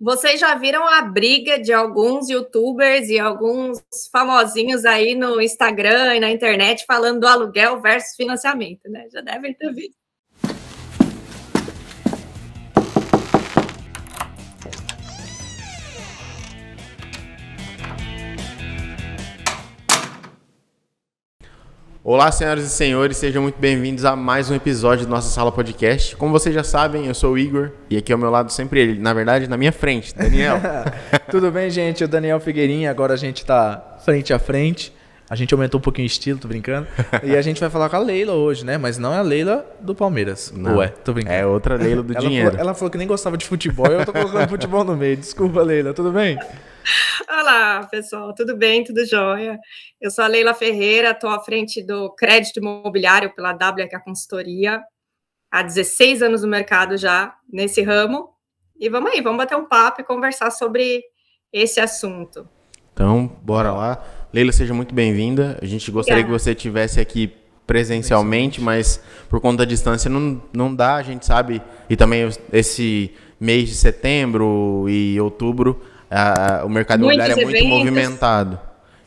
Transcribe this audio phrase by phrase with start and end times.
[0.00, 6.20] Vocês já viram a briga de alguns youtubers e alguns famosinhos aí no Instagram e
[6.20, 9.08] na internet falando do aluguel versus financiamento, né?
[9.12, 10.07] Já devem ter visto.
[22.10, 26.16] Olá, senhoras e senhores, sejam muito bem-vindos a mais um episódio do nossa Sala Podcast.
[26.16, 28.98] Como vocês já sabem, eu sou o Igor e aqui ao meu lado sempre ele,
[28.98, 30.56] na verdade, na minha frente, Daniel.
[31.30, 32.02] Tudo bem, gente?
[32.02, 34.90] O Daniel Figueirinha, agora a gente tá frente a frente.
[35.30, 36.88] A gente aumentou um pouquinho o estilo, tô brincando.
[37.22, 38.78] E a gente vai falar com a Leila hoje, né?
[38.78, 40.50] Mas não é a Leila do Palmeiras.
[40.52, 41.36] Não, Ué, tô brincando.
[41.36, 42.50] É outra Leila do ela dinheiro.
[42.52, 45.18] Falou, ela falou que nem gostava de futebol e eu tô colocando futebol no meio.
[45.18, 46.38] Desculpa, Leila, tudo bem?
[47.28, 48.82] Olá, pessoal, tudo bem?
[48.82, 49.58] Tudo jóia?
[50.00, 54.80] Eu sou a Leila Ferreira, estou à frente do crédito imobiliário pela WK Consultoria,
[55.50, 58.30] há 16 anos no mercado já, nesse ramo.
[58.80, 61.02] E vamos aí, vamos bater um papo e conversar sobre
[61.52, 62.48] esse assunto.
[62.94, 64.02] Então, bora lá.
[64.32, 65.58] Leila, seja muito bem-vinda.
[65.60, 66.38] A gente gostaria Obrigada.
[66.38, 67.32] que você estivesse aqui
[67.66, 71.62] presencialmente, mas por conta da distância não, não dá, a gente sabe.
[71.88, 77.56] E também esse mês de setembro e outubro a, o mercado Muitos imobiliário é muito
[77.56, 77.78] eventos.
[77.78, 78.60] movimentado.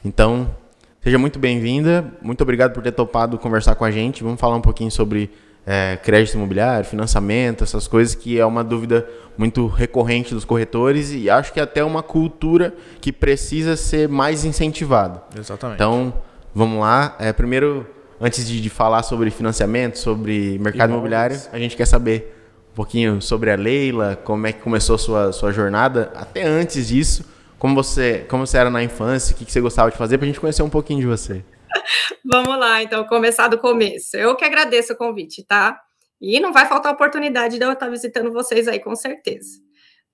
[0.04, 0.56] Então,
[1.04, 2.14] seja muito bem-vinda.
[2.22, 4.24] Muito obrigado por ter topado conversar com a gente.
[4.24, 5.30] Vamos falar um pouquinho sobre
[5.66, 11.30] é, crédito imobiliário, financiamento, essas coisas que é uma dúvida muito recorrente dos corretores e
[11.30, 15.24] acho que é até uma cultura que precisa ser mais incentivada.
[15.38, 15.76] Exatamente.
[15.76, 16.14] Então,
[16.54, 17.16] vamos lá.
[17.20, 17.88] É, primeiro,
[18.20, 22.38] antes de, de falar sobre financiamento, sobre mercado imobiliário, a gente quer saber
[22.72, 26.88] um pouquinho sobre a Leila, como é que começou a sua, sua jornada, até antes
[26.88, 27.26] disso,
[27.60, 30.26] como você, como você era na infância, o que, que você gostava de fazer, para
[30.26, 31.44] a gente conhecer um pouquinho de você.
[32.26, 34.16] Vamos lá, então, começar do começo.
[34.18, 35.82] Eu que agradeço o convite, tá?
[36.20, 39.60] E não vai faltar oportunidade de eu estar visitando vocês aí, com certeza.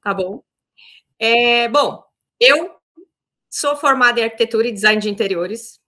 [0.02, 0.42] Tá bom?
[1.20, 2.04] É, bom,
[2.40, 2.76] eu
[3.50, 5.80] sou formada em arquitetura e design de interiores.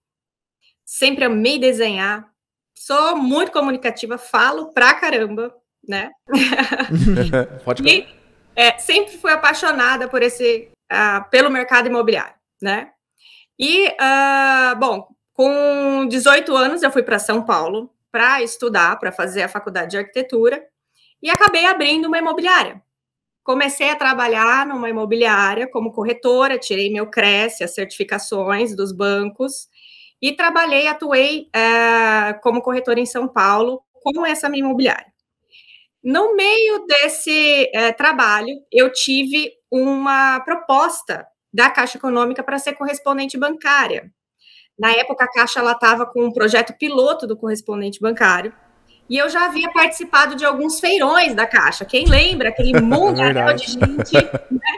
[0.84, 2.28] Sempre amei desenhar.
[2.74, 5.54] Sou muito comunicativa, falo pra caramba
[5.86, 6.10] né?
[7.64, 8.06] Pode e,
[8.54, 12.90] é, sempre fui apaixonada por esse, uh, pelo mercado imobiliário, né?
[13.58, 15.08] E, uh, bom,
[15.40, 19.96] com 18 anos eu fui para São Paulo para estudar, para fazer a faculdade de
[19.96, 20.62] arquitetura
[21.22, 22.82] e acabei abrindo uma imobiliária.
[23.42, 29.66] Comecei a trabalhar numa imobiliária como corretora, tirei meu Cresce, as certificações dos bancos
[30.20, 35.10] e trabalhei, atuei uh, como corretora em São Paulo com essa minha imobiliária.
[36.04, 43.38] No meio desse é, trabalho, eu tive uma proposta da Caixa Econômica para ser correspondente
[43.38, 44.12] bancária.
[44.80, 48.50] Na época, a Caixa estava com um projeto piloto do correspondente bancário,
[49.10, 51.84] e eu já havia participado de alguns feirões da Caixa.
[51.84, 54.14] Quem lembra aquele mundo é de gente
[54.50, 54.72] né,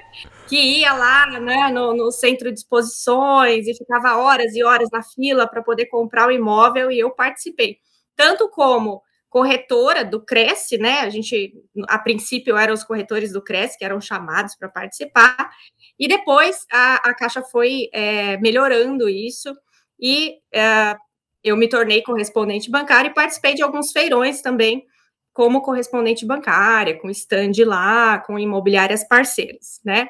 [0.49, 5.05] que ia lá né, no, no, centro de exposições e ficava horas e horas na
[5.05, 7.77] fila para poder comprar o imóvel, e eu participei.
[8.17, 11.01] Tanto como corretora do Cresce, né?
[11.01, 11.55] A gente,
[11.89, 15.49] a princípio, eram os corretores do Cresce que eram chamados para participar,
[15.97, 19.55] e depois a, a Caixa foi é, melhorando isso,
[20.01, 20.97] e é,
[21.43, 24.85] eu me tornei correspondente bancária e participei de alguns feirões também,
[25.33, 30.09] como correspondente bancária, com stand lá, com imobiliárias parceiras, né?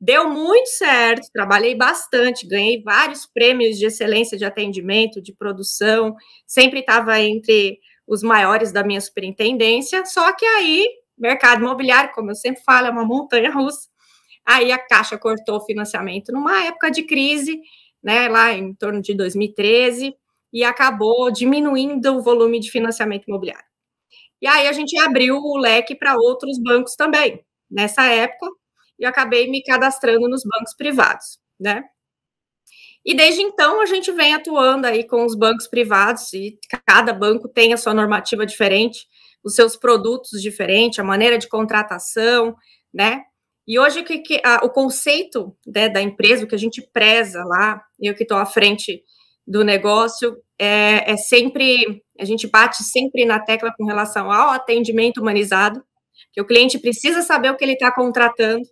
[0.00, 6.14] Deu muito certo, trabalhei bastante, ganhei vários prêmios de excelência de atendimento, de produção,
[6.46, 10.86] sempre estava entre os maiores da minha superintendência, só que aí,
[11.16, 13.88] mercado imobiliário, como eu sempre falo, é uma montanha russa.
[14.44, 17.60] Aí a Caixa cortou o financiamento numa época de crise,
[18.08, 20.16] né, lá em torno de 2013,
[20.50, 23.66] e acabou diminuindo o volume de financiamento imobiliário.
[24.40, 28.46] E aí a gente abriu o leque para outros bancos também, nessa época,
[28.98, 31.84] e acabei me cadastrando nos bancos privados, né?
[33.04, 37.46] E desde então a gente vem atuando aí com os bancos privados e cada banco
[37.46, 39.06] tem a sua normativa diferente,
[39.44, 42.56] os seus produtos diferentes, a maneira de contratação,
[42.92, 43.22] né?
[43.68, 47.44] E hoje que, que a, o conceito né, da empresa, o que a gente preza
[47.44, 49.02] lá, eu que estou à frente
[49.46, 55.20] do negócio, é, é sempre a gente bate sempre na tecla com relação ao atendimento
[55.20, 55.84] humanizado,
[56.32, 58.64] que o cliente precisa saber o que ele está contratando.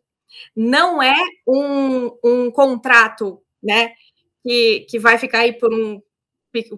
[0.56, 1.14] Não é
[1.46, 3.90] um, um contrato, né?
[4.46, 6.00] que, que vai ficar aí por um,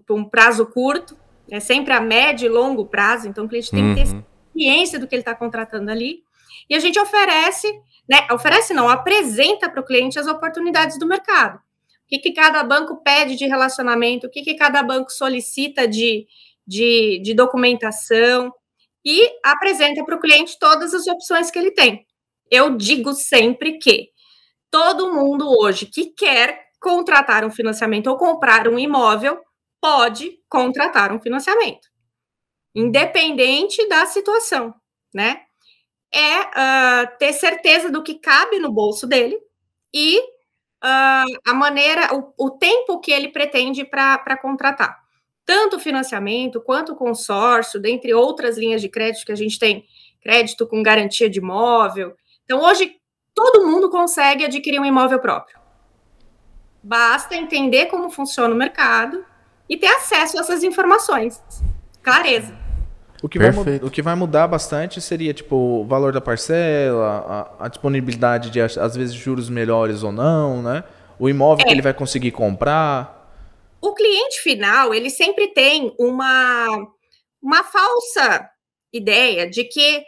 [0.07, 1.15] por um prazo curto,
[1.51, 3.95] é sempre a médio e longo prazo, então o cliente tem uhum.
[3.95, 4.25] que ter uhum.
[4.57, 6.23] ciência do que ele está contratando ali.
[6.69, 7.71] E a gente oferece,
[8.09, 8.27] né?
[8.33, 11.57] Oferece não, apresenta para o cliente as oportunidades do mercado.
[11.57, 16.27] O que, que cada banco pede de relacionamento, o que, que cada banco solicita de,
[16.67, 18.53] de, de documentação,
[19.05, 22.07] e apresenta para o cliente todas as opções que ele tem.
[22.51, 24.11] eu digo sempre que
[24.71, 29.39] todo mundo hoje que quer contratar um financiamento ou comprar um imóvel
[29.81, 31.89] pode contratar um financiamento,
[32.75, 34.75] independente da situação,
[35.15, 35.43] né?
[36.13, 39.39] É uh, ter certeza do que cabe no bolso dele
[39.93, 44.99] e uh, a maneira, o, o, tempo que ele pretende para contratar.
[45.45, 49.85] Tanto financiamento quanto consórcio, dentre outras linhas de crédito que a gente tem,
[50.21, 52.15] crédito com garantia de imóvel.
[52.45, 52.97] Então, hoje,
[53.35, 55.59] todo mundo consegue adquirir um imóvel próprio.
[56.83, 59.25] Basta entender como funciona o mercado
[59.69, 61.43] e ter acesso a essas informações.
[62.03, 62.68] Clareza.
[63.23, 63.51] O que, vai,
[63.83, 68.61] o que vai mudar bastante seria tipo o valor da parcela, a, a disponibilidade de
[68.61, 70.85] às vezes juros melhores ou não, né?
[71.19, 71.67] O imóvel é.
[71.67, 73.17] que ele vai conseguir comprar.
[73.81, 76.67] O cliente final, ele sempre tem uma,
[77.43, 78.49] uma falsa
[78.93, 80.05] ideia de que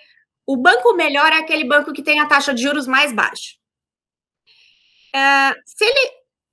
[0.46, 3.56] o banco melhor é aquele banco que tem a taxa de juros mais baixa.
[5.12, 6.10] É, se ele,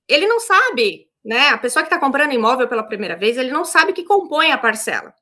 [0.08, 1.50] ele não sabe né?
[1.50, 4.50] A pessoa que está comprando imóvel pela primeira vez, ele não sabe o que compõe
[4.50, 5.12] a parcela.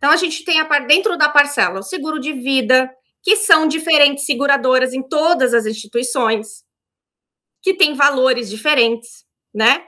[0.00, 2.90] Então, a gente tem a, dentro da parcela o seguro de vida,
[3.22, 6.64] que são diferentes seguradoras em todas as instituições,
[7.62, 9.84] que tem valores diferentes, né?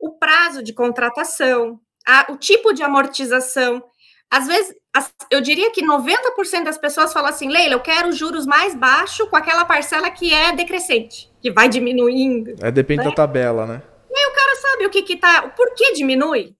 [0.00, 1.78] O prazo de contratação,
[2.08, 3.84] a, o tipo de amortização.
[4.30, 8.46] Às vezes, as, eu diria que 90% das pessoas falam assim, Leila, eu quero juros
[8.46, 12.54] mais baixos com aquela parcela que é decrescente, que vai diminuindo.
[12.62, 13.10] É, depende né?
[13.10, 13.82] da tabela, né?
[14.10, 16.56] E aí o cara sabe o que que tá, o porquê diminui,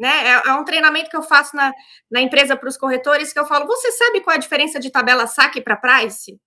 [0.00, 0.28] né?
[0.28, 1.70] É, é um treinamento que eu faço na,
[2.10, 4.90] na empresa para os corretores que eu falo, você sabe qual é a diferença de
[4.90, 6.40] tabela saque para price?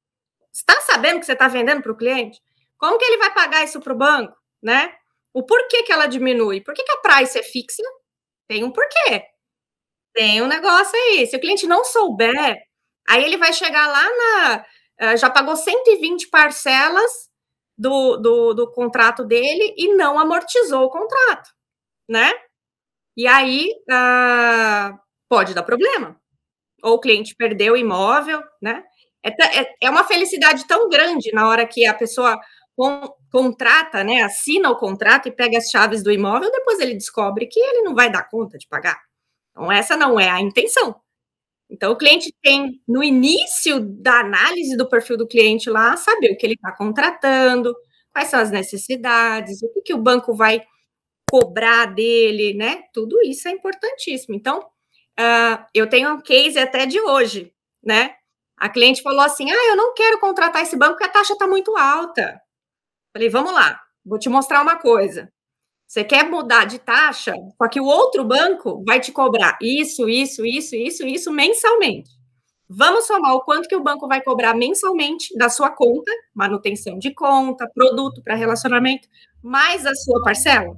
[0.52, 2.42] Está sabendo que você está vendendo para o cliente?
[2.80, 4.92] Como que ele vai pagar isso para o banco, né?
[5.32, 6.62] O porquê que ela diminui?
[6.62, 7.84] Por que, que a price é fixa?
[8.48, 9.24] Tem um porquê.
[10.14, 11.28] Tem um negócio aí.
[11.28, 12.58] Se o cliente não souber,
[13.08, 14.66] aí ele vai chegar lá na.
[15.00, 17.30] Eh, já pagou 120 parcelas
[17.78, 21.50] do, do, do contrato dele e não amortizou o contrato,
[22.10, 22.32] né?
[23.16, 24.98] E aí uh,
[25.30, 26.20] pode dar problema.
[26.84, 28.84] Ou o cliente perdeu o imóvel, né?
[29.24, 32.38] É, é, é uma felicidade tão grande na hora que a pessoa
[32.76, 34.22] com, contrata, né?
[34.24, 37.96] Assina o contrato e pega as chaves do imóvel, depois ele descobre que ele não
[37.96, 39.00] vai dar conta de pagar.
[39.52, 40.96] Então, essa não é a intenção.
[41.70, 46.38] Então, o cliente tem, no início da análise do perfil do cliente lá, saber o
[46.38, 47.74] que ele está contratando,
[48.12, 50.62] quais são as necessidades, o que, que o banco vai
[51.34, 52.84] cobrar dele, né?
[52.94, 54.36] Tudo isso é importantíssimo.
[54.36, 57.52] Então, uh, eu tenho um case até de hoje,
[57.84, 58.14] né?
[58.56, 61.48] A cliente falou assim: ah, eu não quero contratar esse banco porque a taxa está
[61.48, 62.40] muito alta.
[63.12, 65.28] Falei, vamos lá, vou te mostrar uma coisa.
[65.88, 70.46] Você quer mudar de taxa, só que o outro banco vai te cobrar isso, isso,
[70.46, 72.12] isso, isso, isso mensalmente.
[72.70, 77.12] Vamos somar o quanto que o banco vai cobrar mensalmente da sua conta, manutenção de
[77.12, 79.08] conta, produto para relacionamento,
[79.42, 80.78] mais a sua parcela.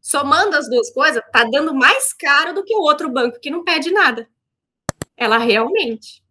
[0.00, 3.64] Somando as duas coisas, tá dando mais caro do que o outro banco que não
[3.64, 4.28] pede nada.
[5.16, 6.22] Ela realmente,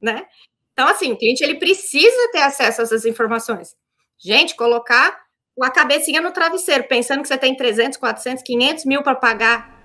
[0.00, 0.26] né?
[0.72, 3.76] Então, assim, o cliente ele precisa ter acesso a essas informações.
[4.18, 5.16] Gente, colocar
[5.60, 9.76] a cabecinha no travesseiro, pensando que você tem 300, 400, 500 mil para pagar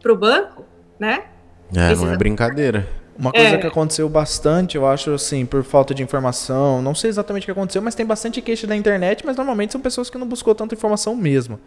[0.00, 0.64] para o banco,
[0.98, 1.28] né?
[1.70, 2.06] É, Precisa...
[2.06, 2.88] não é brincadeira.
[3.18, 3.58] Uma coisa é.
[3.58, 7.50] que aconteceu bastante, eu acho, assim, por falta de informação, não sei exatamente o que
[7.50, 10.74] aconteceu, mas tem bastante queixa da internet, mas normalmente são pessoas que não buscou tanta
[10.74, 11.58] informação mesmo.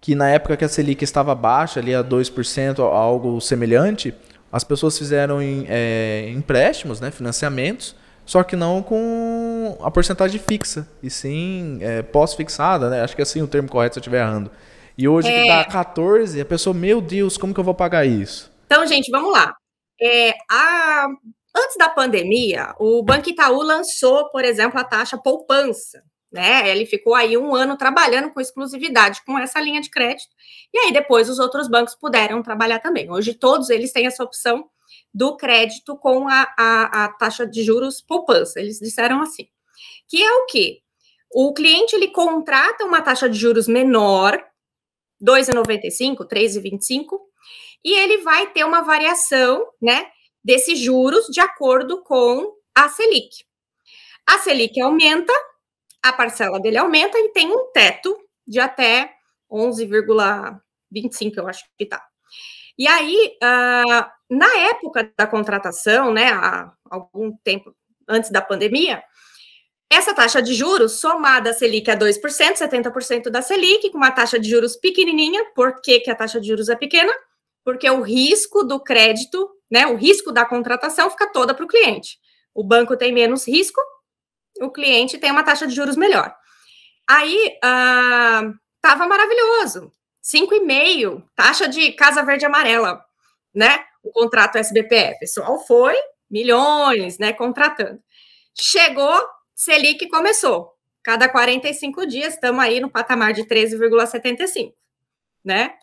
[0.00, 4.14] Que na época que a Selic estava baixa, ali a 2%, algo semelhante,
[4.52, 10.88] as pessoas fizeram em, é, empréstimos, né, financiamentos, só que não com a porcentagem fixa,
[11.02, 13.02] e sim é, pós-fixada, né?
[13.02, 14.50] Acho que é assim o termo correto se eu estiver errando.
[14.98, 15.42] E hoje é...
[15.42, 18.50] que tá 14, a pessoa, meu Deus, como que eu vou pagar isso?
[18.66, 19.54] Então, gente, vamos lá.
[20.00, 21.06] É, a...
[21.54, 26.02] Antes da pandemia, o Banco Itaú lançou, por exemplo, a taxa poupança.
[26.36, 26.68] Né?
[26.68, 30.28] Ele ficou aí um ano trabalhando com exclusividade com essa linha de crédito,
[30.70, 33.10] e aí depois os outros bancos puderam trabalhar também.
[33.10, 34.68] Hoje todos eles têm essa opção
[35.14, 38.60] do crédito com a, a, a taxa de juros poupança.
[38.60, 39.48] Eles disseram assim,
[40.06, 40.82] que é o quê?
[41.32, 44.38] O cliente ele contrata uma taxa de juros menor,
[45.24, 47.18] 2,95, 3,25,
[47.82, 50.06] e ele vai ter uma variação, né,
[50.44, 53.46] desses juros de acordo com a Selic.
[54.26, 55.32] A Selic aumenta,
[56.02, 59.14] a parcela dele aumenta e tem um teto de até
[59.50, 62.02] 11,25, eu acho que tá.
[62.78, 67.74] E aí, uh, na época da contratação, né, há algum tempo
[68.08, 69.02] antes da pandemia,
[69.90, 74.38] essa taxa de juros somada a Selic a 2%, 70% da Selic, com uma taxa
[74.38, 75.44] de juros pequenininha.
[75.54, 77.12] Por que, que a taxa de juros é pequena?
[77.64, 82.18] Porque o risco do crédito, né, o risco da contratação fica toda para o cliente.
[82.52, 83.80] O banco tem menos risco
[84.60, 86.34] o cliente tem uma taxa de juros melhor.
[87.08, 89.92] Aí, estava uh, maravilhoso.
[90.22, 93.00] 5,5, taxa de Casa Verde Amarela,
[93.54, 93.84] né?
[94.02, 95.18] O contrato SBPE.
[95.20, 95.94] Pessoal foi,
[96.28, 97.32] milhões, né?
[97.32, 98.00] Contratando.
[98.54, 99.20] Chegou,
[99.54, 100.72] Selic começou.
[101.02, 104.74] Cada 45 dias, estamos aí no patamar de 13,75,
[105.44, 105.74] né?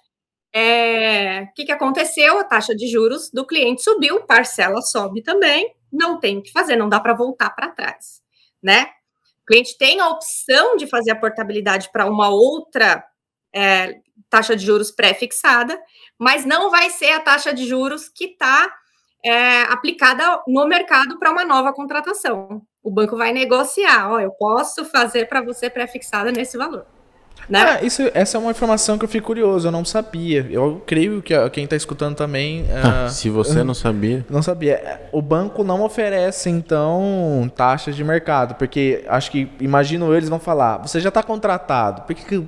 [0.53, 2.37] É, o que, que aconteceu?
[2.37, 6.75] A taxa de juros do cliente subiu, parcela sobe também, não tem o que fazer,
[6.75, 8.21] não dá para voltar para trás,
[8.63, 8.89] né?
[9.43, 13.03] O cliente tem a opção de fazer a portabilidade para uma outra
[13.53, 15.79] é, taxa de juros pré-fixada,
[16.17, 18.73] mas não vai ser a taxa de juros que está
[19.23, 22.61] é, aplicada no mercado para uma nova contratação.
[22.81, 26.85] O banco vai negociar, ó, eu posso fazer para você pré-fixada nesse valor.
[27.49, 27.61] Né?
[27.61, 30.47] Ah, isso, essa é uma informação que eu fico curioso, eu não sabia.
[30.49, 32.65] Eu creio que quem está escutando também.
[32.71, 34.25] Ah, uh, se você não sabia.
[34.29, 35.01] Não sabia.
[35.11, 40.77] O banco não oferece, então, taxas de mercado, porque acho que, imagino eles vão falar,
[40.77, 42.47] você já está contratado, por que, que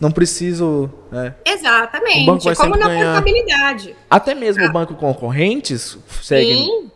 [0.00, 0.90] não preciso.
[1.12, 1.34] Né?
[1.44, 2.22] Exatamente.
[2.22, 3.12] O banco vai como na ganhar.
[3.12, 3.96] portabilidade.
[4.10, 4.68] Até mesmo ah.
[4.68, 6.54] o banco concorrentes segue.
[6.54, 6.90] Sim.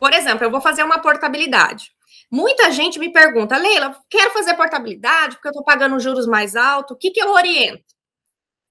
[0.00, 1.90] Por exemplo, eu vou fazer uma portabilidade.
[2.30, 6.96] Muita gente me pergunta, Leila, quero fazer portabilidade porque eu estou pagando juros mais altos.
[6.96, 7.84] O que, que eu oriento?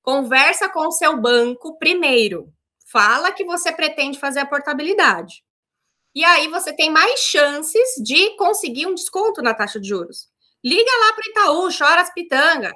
[0.01, 2.53] Conversa com o seu banco primeiro.
[2.91, 5.43] Fala que você pretende fazer a portabilidade.
[6.13, 10.27] E aí você tem mais chances de conseguir um desconto na taxa de juros.
[10.63, 12.71] Liga lá para o Itaú, chora as pitanga.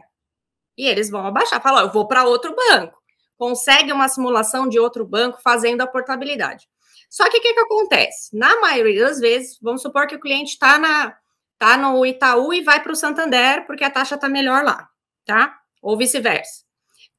[0.77, 1.61] E eles vão abaixar.
[1.61, 2.97] Fala, eu vou para outro banco.
[3.37, 6.67] Consegue uma simulação de outro banco fazendo a portabilidade.
[7.09, 8.37] Só que o que, que acontece?
[8.37, 11.17] Na maioria das vezes, vamos supor que o cliente está na
[11.57, 14.87] tá no Itaú e vai para o Santander porque a taxa está melhor lá,
[15.25, 15.59] tá?
[15.81, 16.63] Ou vice-versa.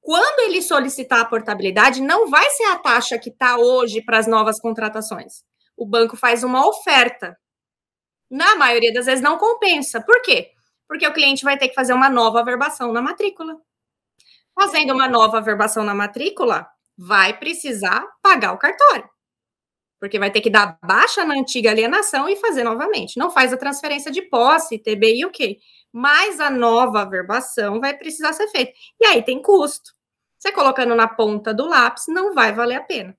[0.00, 4.26] Quando ele solicitar a portabilidade, não vai ser a taxa que está hoje para as
[4.26, 5.42] novas contratações.
[5.76, 7.36] O banco faz uma oferta.
[8.30, 10.00] Na maioria das vezes não compensa.
[10.00, 10.52] Por quê?
[10.88, 13.56] Porque o cliente vai ter que fazer uma nova verbação na matrícula.
[14.54, 16.66] Fazendo uma nova verbação na matrícula,
[16.96, 19.08] vai precisar pagar o cartório
[20.00, 23.18] porque vai ter que dar baixa na antiga alienação e fazer novamente.
[23.18, 25.58] Não faz a transferência de posse, TBI, ok.
[25.92, 28.72] Mas a nova averbação vai precisar ser feita.
[28.98, 29.92] E aí tem custo.
[30.38, 33.14] Você colocando na ponta do lápis, não vai valer a pena.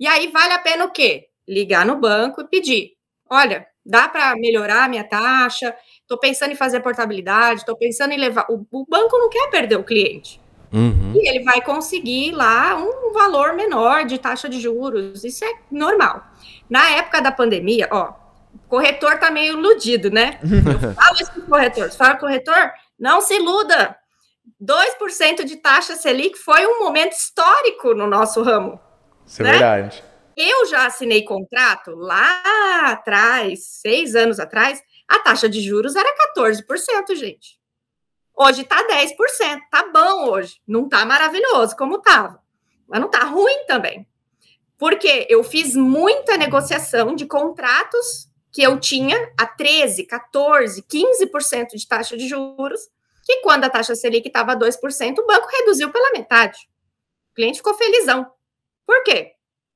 [0.00, 1.28] E aí vale a pena o quê?
[1.46, 2.92] Ligar no banco e pedir:
[3.28, 5.76] olha, dá para melhorar a minha taxa?
[6.00, 8.46] Estou pensando em fazer portabilidade, estou pensando em levar.
[8.48, 10.40] O, o banco não quer perder o cliente.
[10.74, 11.12] Uhum.
[11.14, 15.22] E ele vai conseguir lá um valor menor de taxa de juros.
[15.22, 16.26] Isso é normal.
[16.68, 18.12] Na época da pandemia, ó,
[18.52, 20.40] o corretor tá meio iludido, né?
[20.42, 21.90] Eu falo isso com o corretor.
[21.90, 23.96] Você fala, corretor, não se iluda.
[24.60, 28.80] 2% de taxa Selic foi um momento histórico no nosso ramo.
[29.24, 29.50] Isso é né?
[29.50, 30.04] é verdade.
[30.36, 32.42] Eu já assinei contrato lá
[32.90, 37.62] atrás, seis anos atrás, a taxa de juros era 14%, gente.
[38.36, 40.60] Hoje tá 10%, tá bom hoje.
[40.66, 42.42] Não tá maravilhoso como tava,
[42.88, 44.06] mas não tá ruim também.
[44.76, 51.86] Porque eu fiz muita negociação de contratos que eu tinha a 13, 14, 15% de
[51.86, 52.80] taxa de juros,
[53.24, 56.58] que quando a taxa Selic estava 2%, o banco reduziu pela metade.
[57.30, 58.30] O cliente ficou felizão.
[58.86, 59.32] Por quê?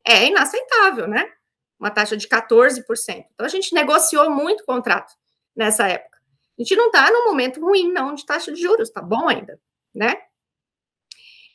[0.07, 1.31] É inaceitável, né?
[1.79, 2.85] Uma taxa de 14%.
[3.33, 5.13] Então a gente negociou muito contrato
[5.57, 6.18] nessa época.
[6.59, 9.61] A gente não está num momento ruim, não, de taxa de juros, tá bom ainda,
[9.95, 10.17] né?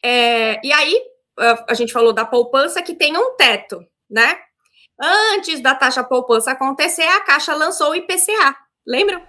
[0.04, 1.02] É, e aí,
[1.68, 4.38] a gente falou da poupança que tem um teto, né?
[5.02, 8.56] Antes da taxa poupança acontecer, a Caixa lançou o IPCA,
[8.86, 9.22] lembram?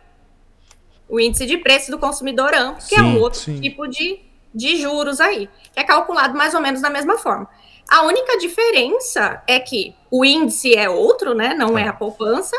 [1.09, 3.61] O índice de preço do consumidor amplo, que sim, é um outro sim.
[3.61, 4.21] tipo de,
[4.54, 7.49] de juros aí, que é calculado mais ou menos da mesma forma.
[7.88, 11.54] A única diferença é que o índice é outro, né?
[11.54, 12.57] Não é a poupança,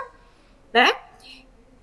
[0.74, 0.92] né?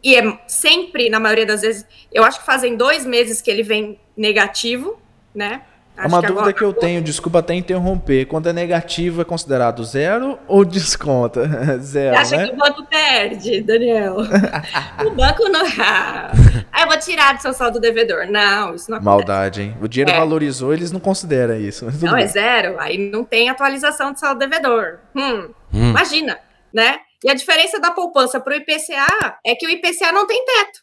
[0.02, 3.62] E é sempre, na maioria das vezes, eu acho que fazem dois meses que ele
[3.62, 5.00] vem negativo,
[5.34, 5.62] né?
[5.96, 6.52] Acho Uma que dúvida agora...
[6.54, 11.46] que eu tenho, desculpa até interromper, quando é negativo é considerado zero ou desconta?
[11.78, 12.46] zero, Você acha né?
[12.48, 14.16] que o banco perde, Daniel?
[15.06, 15.62] o banco não...
[15.78, 16.32] Ah,
[16.80, 18.26] eu vou tirar do seu saldo devedor.
[18.26, 19.04] Não, isso não acontece.
[19.04, 19.76] Maldade, hein?
[19.82, 20.18] O dinheiro é.
[20.18, 21.84] valorizou, eles não consideram isso.
[22.00, 22.24] Não, bem.
[22.24, 24.98] é zero, aí não tem atualização de saldo devedor.
[25.14, 25.90] Hum, hum.
[25.90, 26.38] Imagina,
[26.72, 27.00] né?
[27.24, 30.80] E a diferença da poupança para o IPCA é que o IPCA não tem teto.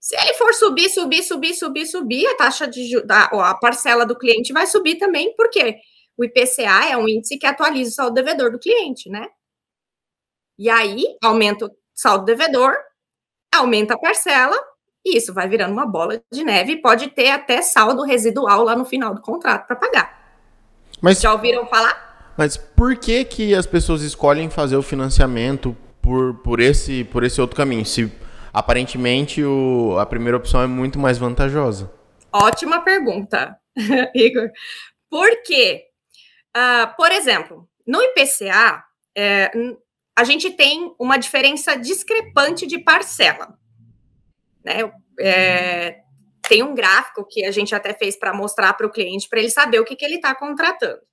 [0.00, 4.16] Se ele for subir, subir, subir, subir, subir, a taxa de a, a parcela do
[4.16, 5.76] cliente vai subir também, porque
[6.16, 9.28] o IPCA é um índice que atualiza o saldo devedor do cliente, né?
[10.58, 12.74] E aí aumenta o saldo devedor,
[13.54, 14.56] aumenta a parcela,
[15.04, 18.76] e isso vai virando uma bola de neve e pode ter até saldo residual lá
[18.76, 20.20] no final do contrato para pagar.
[21.00, 22.09] Mas, Já ouviram falar?
[22.40, 27.38] Mas por que que as pessoas escolhem fazer o financiamento por, por, esse, por esse
[27.38, 27.84] outro caminho?
[27.84, 28.10] Se
[28.50, 31.92] aparentemente o, a primeira opção é muito mais vantajosa.
[32.32, 33.58] Ótima pergunta,
[34.16, 34.48] Igor.
[35.10, 35.82] Por quê?
[36.56, 39.50] Uh, por exemplo, no IPCA, é,
[40.16, 43.54] a gente tem uma diferença discrepante de parcela.
[44.64, 44.90] Né?
[45.20, 45.98] É,
[46.48, 49.50] tem um gráfico que a gente até fez para mostrar para o cliente, para ele
[49.50, 51.09] saber o que, que ele está contratando.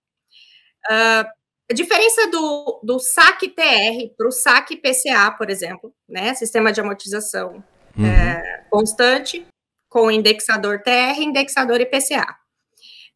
[0.89, 1.37] Uh,
[1.69, 6.79] a diferença do, do saque TR para o saque PCA, por exemplo, né, sistema de
[6.79, 7.61] amortização
[7.97, 8.05] uhum.
[8.05, 9.45] é, constante,
[9.89, 12.35] com indexador TR, indexador IPCA.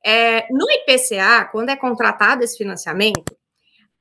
[0.05, 3.37] É, no IPCA, quando é contratado esse financiamento,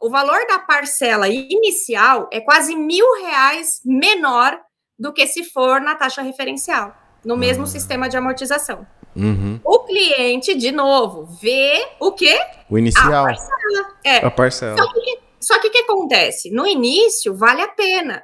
[0.00, 4.58] o valor da parcela inicial é quase mil reais menor
[4.98, 7.70] do que se for na taxa referencial, no mesmo uhum.
[7.70, 8.84] sistema de amortização.
[9.14, 9.60] Uhum.
[9.64, 12.38] O cliente, de novo, vê o quê?
[12.68, 13.24] O inicial.
[13.24, 13.98] A parcela.
[14.04, 14.16] É.
[14.18, 14.76] A parcela.
[15.40, 16.50] Só que o que acontece?
[16.50, 18.22] No início, vale a pena,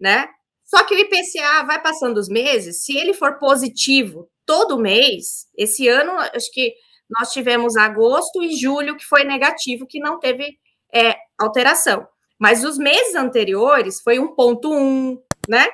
[0.00, 0.28] né?
[0.64, 5.88] Só que o IPCA vai passando os meses, se ele for positivo todo mês, esse
[5.88, 6.74] ano, acho que
[7.18, 10.56] nós tivemos agosto e julho que foi negativo, que não teve
[10.92, 12.06] é, alteração.
[12.38, 15.66] Mas os meses anteriores foi 1,1, né?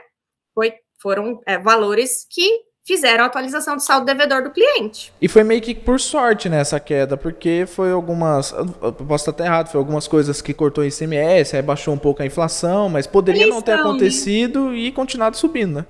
[0.55, 2.49] Foi, foram é, valores que
[2.91, 5.13] fizeram a atualização do saldo devedor do cliente.
[5.23, 9.45] E foi meio que por sorte nessa queda, porque foi algumas, eu posso estar até
[9.45, 13.07] errado, foi algumas coisas que cortou o ICMS, aí baixou um pouco a inflação, mas
[13.07, 15.87] poderia não ter acontecido e continuado subindo, né?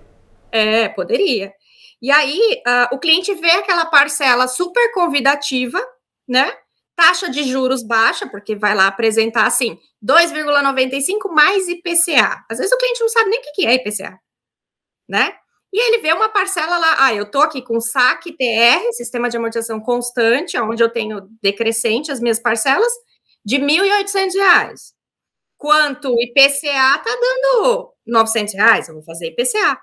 [0.52, 1.54] É, poderia.
[2.02, 5.80] E aí, uh, o cliente vê aquela parcela super convidativa,
[6.28, 6.52] né?
[6.94, 12.44] Taxa de juros baixa, porque vai lá apresentar assim, 2,95 mais IPCA.
[12.50, 14.18] Às vezes o cliente não sabe nem o que é IPCA,
[15.08, 15.32] né?
[15.72, 19.36] E ele vê uma parcela lá, ah, eu tô aqui com saque TR, sistema de
[19.36, 22.92] amortização constante, onde eu tenho decrescente as minhas parcelas,
[23.44, 24.92] de R$ 1.800.
[25.56, 29.78] Quanto IPCA tá dando 900 reais, eu vou fazer IPCA.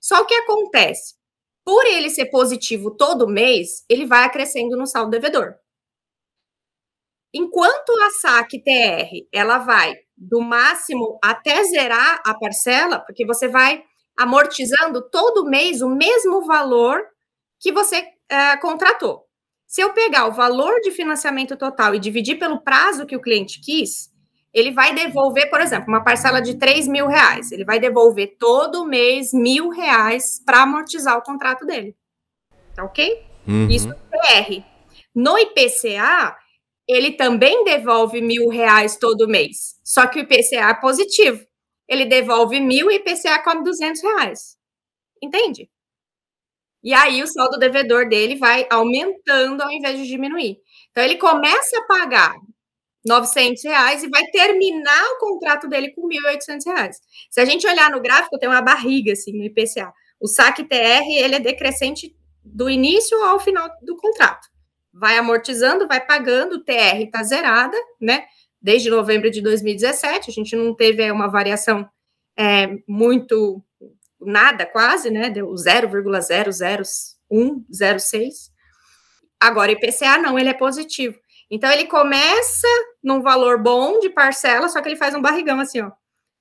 [0.00, 1.14] Só o que acontece?
[1.64, 5.56] Por ele ser positivo todo mês, ele vai acrescendo no saldo devedor.
[7.34, 13.84] Enquanto a saque TR, ela vai do máximo até zerar a parcela, porque você vai
[14.16, 17.00] amortizando todo mês o mesmo valor
[17.60, 19.24] que você é, contratou.
[19.66, 23.60] Se eu pegar o valor de financiamento total e dividir pelo prazo que o cliente
[23.60, 24.10] quis,
[24.54, 27.52] ele vai devolver, por exemplo, uma parcela de 3 mil reais.
[27.52, 31.94] Ele vai devolver todo mês mil reais para amortizar o contrato dele.
[32.74, 33.22] Tá ok?
[33.46, 33.68] Uhum.
[33.68, 33.94] Isso é
[34.42, 34.64] PR.
[35.14, 36.36] No IPCA,
[36.88, 39.78] ele também devolve mil reais todo mês.
[39.84, 41.44] Só que o IPCA é positivo
[41.88, 44.56] ele devolve mil e IPCA come 200 reais.
[45.22, 45.68] Entende?
[46.82, 50.58] E aí o saldo devedor dele vai aumentando ao invés de diminuir.
[50.90, 52.34] Então ele começa a pagar
[53.04, 56.96] 900 reais e vai terminar o contrato dele com 1.800 reais.
[57.30, 59.92] Se a gente olhar no gráfico, tem uma barriga assim no IPCA.
[60.20, 64.48] O saque TR ele é decrescente do início ao final do contrato.
[64.92, 68.24] Vai amortizando, vai pagando, o TR está zerada, né?
[68.66, 71.88] Desde novembro de 2017, a gente não teve uma variação
[72.36, 73.62] é, muito,
[74.20, 78.52] nada quase, né, deu 0,00106.
[79.38, 81.16] Agora, IPCA não, ele é positivo.
[81.48, 82.66] Então, ele começa
[83.00, 85.92] num valor bom de parcela, só que ele faz um barrigão assim, ó.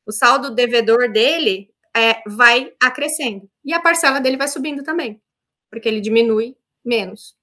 [0.03, 3.47] O saldo devedor dele é, vai acrescendo.
[3.63, 5.21] E a parcela dele vai subindo também,
[5.69, 7.35] porque ele diminui menos.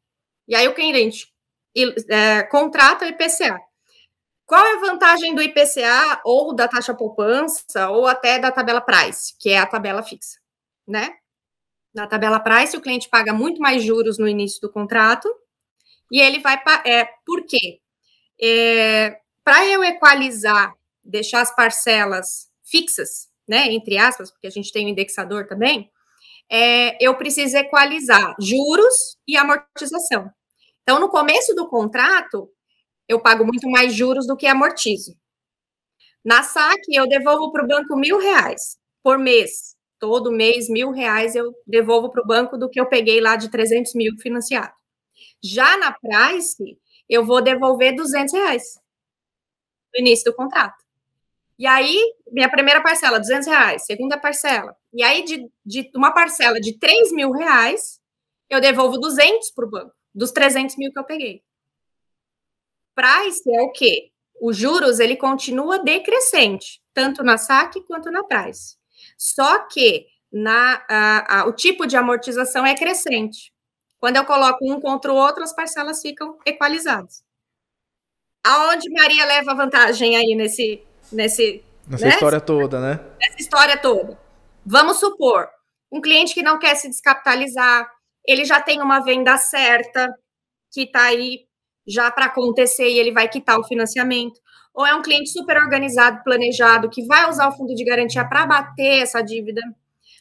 [0.49, 1.33] E aí o cliente
[2.09, 3.61] é, contrata o IPCA.
[4.52, 9.34] Qual é a vantagem do IPCA ou da taxa poupança ou até da tabela price,
[9.38, 10.38] que é a tabela fixa,
[10.86, 11.08] né?
[11.94, 15.26] Na tabela price, o cliente paga muito mais juros no início do contrato
[16.10, 16.62] e ele vai.
[16.84, 17.80] É, por quê?
[18.38, 23.72] É, Para eu equalizar, deixar as parcelas fixas, né?
[23.72, 25.90] Entre aspas, porque a gente tem o um indexador também,
[26.50, 30.30] é, eu preciso equalizar juros e amortização.
[30.82, 32.50] Então, no começo do contrato,
[33.12, 35.16] eu pago muito mais juros do que amortizo.
[36.25, 39.77] Na saque, eu devolvo para o banco mil reais por mês.
[39.98, 43.51] Todo mês, mil reais eu devolvo para o banco do que eu peguei lá de
[43.51, 44.72] 300 mil financiado.
[45.42, 48.81] Já na Price, eu vou devolver 200 reais
[49.94, 50.83] no início do contrato.
[51.59, 51.96] E aí,
[52.31, 53.85] minha primeira parcela, 200 reais.
[53.85, 54.75] Segunda parcela.
[54.92, 58.01] E aí, de, de uma parcela de 3 mil reais,
[58.48, 61.42] eu devolvo 200 para o banco, dos 300 mil que eu peguei
[62.94, 64.11] price é o quê?
[64.40, 68.76] O juros ele continua decrescente, tanto na saque quanto na price.
[69.16, 73.52] Só que na, a, a, o tipo de amortização é crescente.
[73.98, 77.22] Quando eu coloco um contra o outro, as parcelas ficam equalizadas.
[78.44, 80.83] Aonde Maria leva vantagem aí nesse.
[81.12, 82.14] nesse Nessa né?
[82.14, 83.00] história toda, né?
[83.20, 84.18] Nessa história toda.
[84.64, 85.48] Vamos supor,
[85.90, 87.88] um cliente que não quer se descapitalizar,
[88.24, 90.09] ele já tem uma venda certa,
[90.72, 91.46] que está aí
[91.87, 94.40] já para acontecer e ele vai quitar o financiamento.
[94.75, 98.47] Ou é um cliente super organizado, planejado, que vai usar o fundo de garantia para
[98.47, 99.61] bater essa dívida.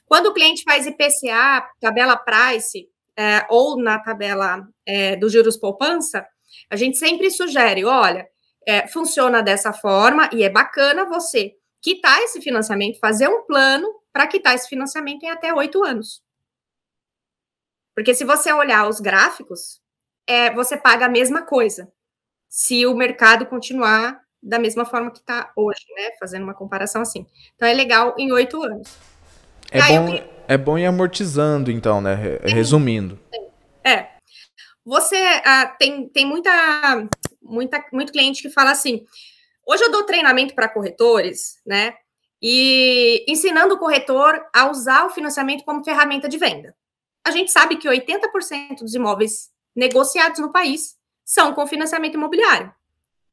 [0.05, 6.25] Quando o cliente faz IPCA, tabela price, é, ou na tabela é, dos juros poupança,
[6.69, 8.27] a gente sempre sugere: olha,
[8.67, 14.27] é, funciona dessa forma e é bacana você quitar esse financiamento, fazer um plano para
[14.27, 16.21] quitar esse financiamento em até oito anos.
[17.95, 19.80] Porque se você olhar os gráficos,
[20.31, 21.91] é, você paga a mesma coisa.
[22.49, 26.11] Se o mercado continuar da mesma forma que está hoje, né?
[26.19, 27.27] Fazendo uma comparação assim.
[27.55, 28.97] Então é legal em oito anos.
[29.69, 30.29] É bom, eu...
[30.47, 32.39] é bom ir amortizando, então, né?
[32.43, 33.19] Resumindo.
[33.83, 34.09] É.
[34.83, 35.15] Você
[35.45, 37.07] ah, tem, tem muita,
[37.41, 39.05] muita, muito cliente que fala assim:
[39.65, 41.93] hoje eu dou treinamento para corretores, né?
[42.41, 46.75] E ensinando o corretor a usar o financiamento como ferramenta de venda.
[47.23, 52.73] A gente sabe que 80% dos imóveis negociados no país são com financiamento imobiliário.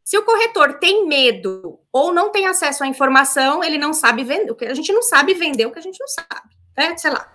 [0.04, 4.54] Se o corretor tem medo ou não tem acesso à informação, ele não sabe vender.
[4.66, 6.48] A gente não sabe vender o que a gente não sabe.
[6.76, 6.96] Né?
[6.96, 7.30] Sei lá,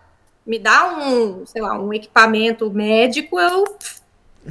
[0.45, 3.77] me dá um, sei lá, um equipamento médico, eu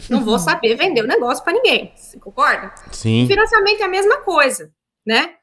[0.08, 1.92] não vou saber vender o negócio para ninguém.
[1.96, 2.72] Você concorda?
[2.92, 3.24] Sim.
[3.24, 4.72] O financiamento é a mesma coisa,
[5.06, 5.34] né?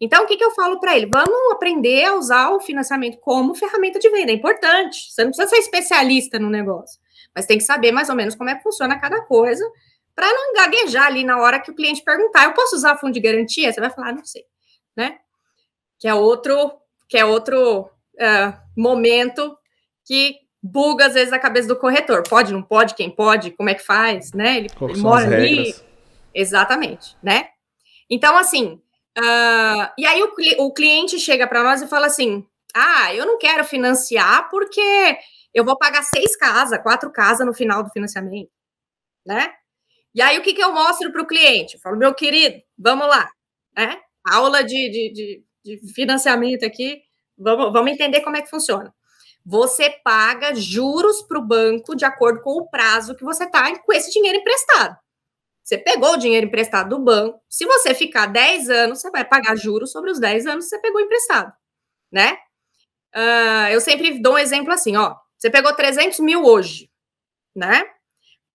[0.00, 1.06] Então, o que, que eu falo para ele?
[1.06, 4.30] Vamos aprender a usar o financiamento como ferramenta de venda.
[4.30, 5.12] É importante.
[5.12, 7.00] Você não precisa ser especialista no negócio,
[7.38, 9.64] mas tem que saber mais ou menos como é que funciona cada coisa
[10.12, 13.20] para não gaguejar ali na hora que o cliente perguntar, eu posso usar fundo de
[13.20, 13.72] garantia?
[13.72, 14.42] Você vai falar, ah, não sei,
[14.96, 15.18] né?
[16.00, 16.72] Que é outro,
[17.08, 19.56] que é outro uh, momento
[20.04, 22.24] que buga às vezes a cabeça do corretor.
[22.28, 24.56] Pode, não pode, quem pode, como é que faz, né?
[24.56, 25.72] Ele, ele mora ali.
[26.34, 27.50] Exatamente, né?
[28.10, 28.82] Então, assim,
[29.16, 33.38] uh, e aí o, o cliente chega para nós e fala assim: ah, eu não
[33.38, 35.16] quero financiar porque
[35.58, 38.50] eu vou pagar seis casas, quatro casas no final do financiamento,
[39.26, 39.52] né?
[40.14, 41.74] E aí, o que, que eu mostro para o cliente?
[41.74, 43.30] Eu falo, meu querido, vamos lá,
[43.76, 44.00] né?
[44.24, 47.02] Aula de, de, de, de financiamento aqui,
[47.36, 48.92] vamos, vamos entender como é que funciona.
[49.44, 53.92] Você paga juros para o banco de acordo com o prazo que você está com
[53.92, 54.96] esse dinheiro emprestado.
[55.64, 59.56] Você pegou o dinheiro emprestado do banco, se você ficar 10 anos, você vai pagar
[59.56, 61.52] juros sobre os 10 anos que você pegou emprestado,
[62.10, 62.38] né?
[63.14, 66.90] Uh, eu sempre dou um exemplo assim, ó, você pegou 300 mil hoje,
[67.54, 67.84] né?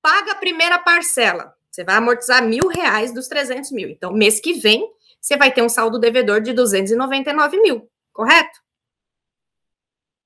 [0.04, 1.56] paga a primeira parcela.
[1.72, 3.90] Você vai amortizar mil reais dos 300 mil.
[3.90, 4.86] Então, mês que vem,
[5.20, 8.62] você vai ter um saldo devedor de 299 mil, correto?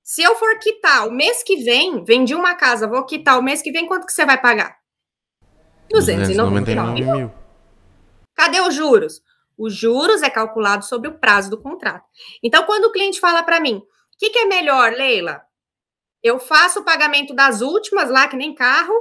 [0.02, 3.62] Se eu for quitar o mês que vem, vendi uma casa, vou quitar o mês
[3.62, 4.76] que vem, quanto que você vai pagar?
[5.90, 7.32] 299 mil.
[8.34, 9.22] Cadê os juros?
[9.56, 12.04] Os juros é calculado sobre o prazo do contrato.
[12.42, 13.84] Então, quando o cliente fala para mim, o
[14.18, 15.42] que, que é melhor, Leila?
[16.22, 18.94] Eu faço o pagamento das últimas lá, que nem carro,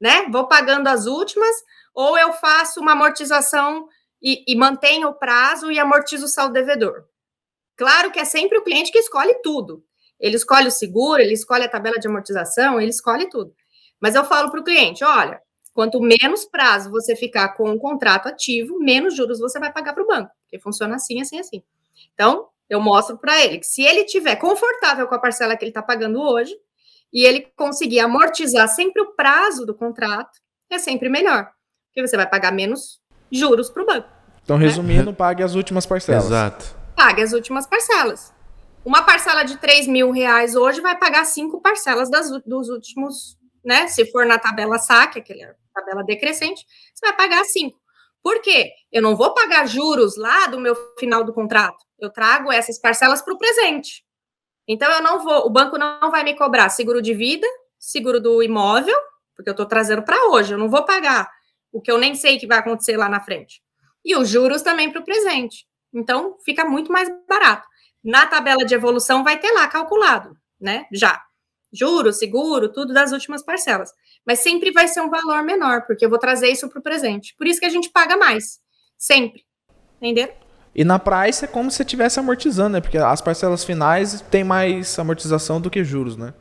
[0.00, 0.26] né?
[0.30, 1.54] Vou pagando as últimas,
[1.94, 3.88] ou eu faço uma amortização
[4.22, 7.04] e, e mantenho o prazo e amortizo o saldo devedor.
[7.76, 9.84] Claro que é sempre o cliente que escolhe tudo.
[10.18, 13.54] Ele escolhe o seguro, ele escolhe a tabela de amortização, ele escolhe tudo.
[14.00, 15.40] Mas eu falo para o cliente: olha,
[15.74, 20.02] quanto menos prazo você ficar com o contrato ativo, menos juros você vai pagar para
[20.02, 21.62] o banco, porque funciona assim, assim, assim.
[22.14, 25.70] Então, eu mostro para ele que se ele tiver confortável com a parcela que ele
[25.70, 26.54] está pagando hoje,
[27.12, 30.38] e ele conseguir amortizar sempre o prazo do contrato,
[30.70, 31.50] é sempre melhor.
[31.88, 33.00] Porque você vai pagar menos
[33.30, 34.08] juros para o banco.
[34.42, 34.66] Então, né?
[34.66, 35.16] resumindo, né?
[35.16, 36.26] pague as últimas parcelas.
[36.26, 36.76] Exato.
[36.94, 38.34] Pague as últimas parcelas.
[38.84, 43.88] Uma parcela de 3 mil reais hoje vai pagar cinco parcelas das, dos últimos, né?
[43.88, 47.78] Se for na tabela SAC, aquela tabela decrescente, você vai pagar cinco.
[48.26, 48.72] Por quê?
[48.90, 51.78] Eu não vou pagar juros lá do meu final do contrato.
[51.96, 54.04] Eu trago essas parcelas para o presente.
[54.66, 57.46] Então, eu não vou, o banco não vai me cobrar seguro de vida,
[57.78, 58.96] seguro do imóvel,
[59.36, 61.30] porque eu estou trazendo para hoje, eu não vou pagar
[61.70, 63.62] o que eu nem sei que vai acontecer lá na frente.
[64.04, 65.64] E os juros também para o presente.
[65.94, 67.68] Então, fica muito mais barato.
[68.02, 70.84] Na tabela de evolução vai ter lá calculado, né?
[70.92, 71.22] Já.
[71.72, 73.92] Juros, seguro, tudo das últimas parcelas.
[74.26, 77.34] Mas sempre vai ser um valor menor, porque eu vou trazer isso para o presente.
[77.38, 78.58] Por isso que a gente paga mais.
[78.98, 79.44] Sempre.
[80.00, 80.28] Entendeu?
[80.74, 82.80] E na price é como se estivesse amortizando, né?
[82.80, 86.34] Porque as parcelas finais têm mais amortização do que juros, né?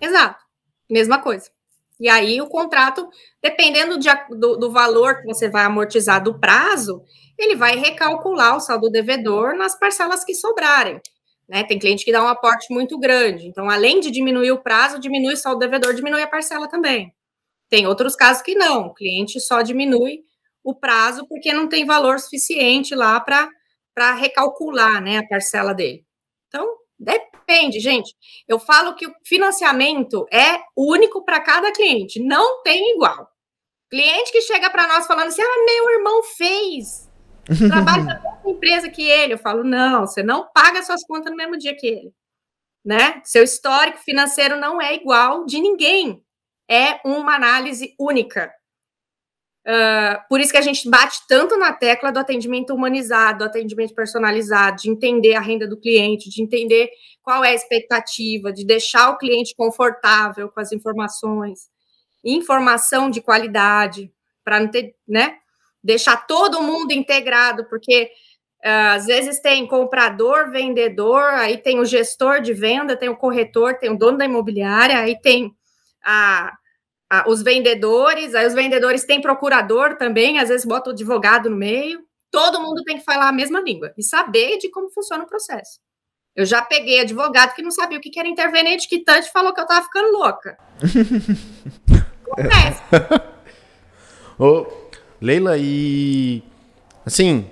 [0.00, 0.42] Exato.
[0.90, 1.50] Mesma coisa.
[1.98, 3.08] E aí o contrato,
[3.42, 7.02] dependendo de, do, do, valor que você vai amortizar do prazo,
[7.38, 11.00] ele vai recalcular o saldo devedor nas parcelas que sobrarem.
[11.48, 11.64] Né?
[11.64, 13.46] Tem cliente que dá um aporte muito grande.
[13.46, 17.14] Então, além de diminuir o prazo, diminui o saldo devedor, diminui a parcela também.
[17.68, 18.86] Tem outros casos que não.
[18.86, 20.20] O cliente só diminui
[20.62, 26.04] o prazo porque não tem valor suficiente lá para recalcular né, a parcela dele.
[26.48, 26.66] Então,
[26.98, 28.14] Depende, gente.
[28.48, 33.28] Eu falo que o financiamento é único para cada cliente, não tem igual.
[33.90, 37.08] Cliente que chega para nós falando assim: ah, meu irmão fez,
[37.68, 39.34] trabalha na mesma empresa que ele.
[39.34, 42.12] Eu falo: não, você não paga suas contas no mesmo dia que ele.
[42.84, 43.20] Né?
[43.24, 46.24] Seu histórico financeiro não é igual de ninguém.
[46.68, 48.52] É uma análise única.
[49.66, 53.92] Uh, por isso que a gente bate tanto na tecla do atendimento humanizado, do atendimento
[53.94, 56.88] personalizado, de entender a renda do cliente, de entender
[57.20, 61.68] qual é a expectativa, de deixar o cliente confortável com as informações,
[62.24, 64.12] informação de qualidade,
[64.44, 65.38] para não ter, né?
[65.82, 68.08] Deixar todo mundo integrado, porque
[68.64, 73.74] uh, às vezes tem comprador, vendedor, aí tem o gestor de venda, tem o corretor,
[73.78, 75.55] tem o dono da imobiliária, aí tem
[76.06, 76.56] a
[77.28, 82.00] os vendedores, aí os vendedores têm procurador também, às vezes bota o advogado no meio.
[82.32, 85.78] Todo mundo tem que falar a mesma língua e saber de como funciona o processo.
[86.34, 89.60] Eu já peguei advogado que não sabia o que era interveniente quitante e falou que
[89.60, 90.58] eu tava ficando louca.
[92.30, 92.82] Acontece.
[94.38, 94.66] Ô,
[95.20, 96.42] Leila, e
[97.06, 97.48] assim,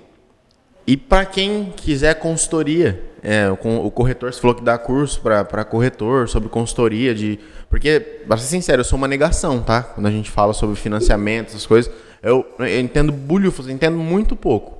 [0.85, 5.65] e para quem quiser consultoria, é, o, o corretor você falou que dá curso para
[5.65, 7.39] corretor sobre consultoria de
[7.69, 9.83] porque, para ser sincero, eu sou uma negação, tá?
[9.83, 14.35] Quando a gente fala sobre financiamento, essas coisas, eu, eu entendo bulhufas, eu entendo muito
[14.35, 14.77] pouco.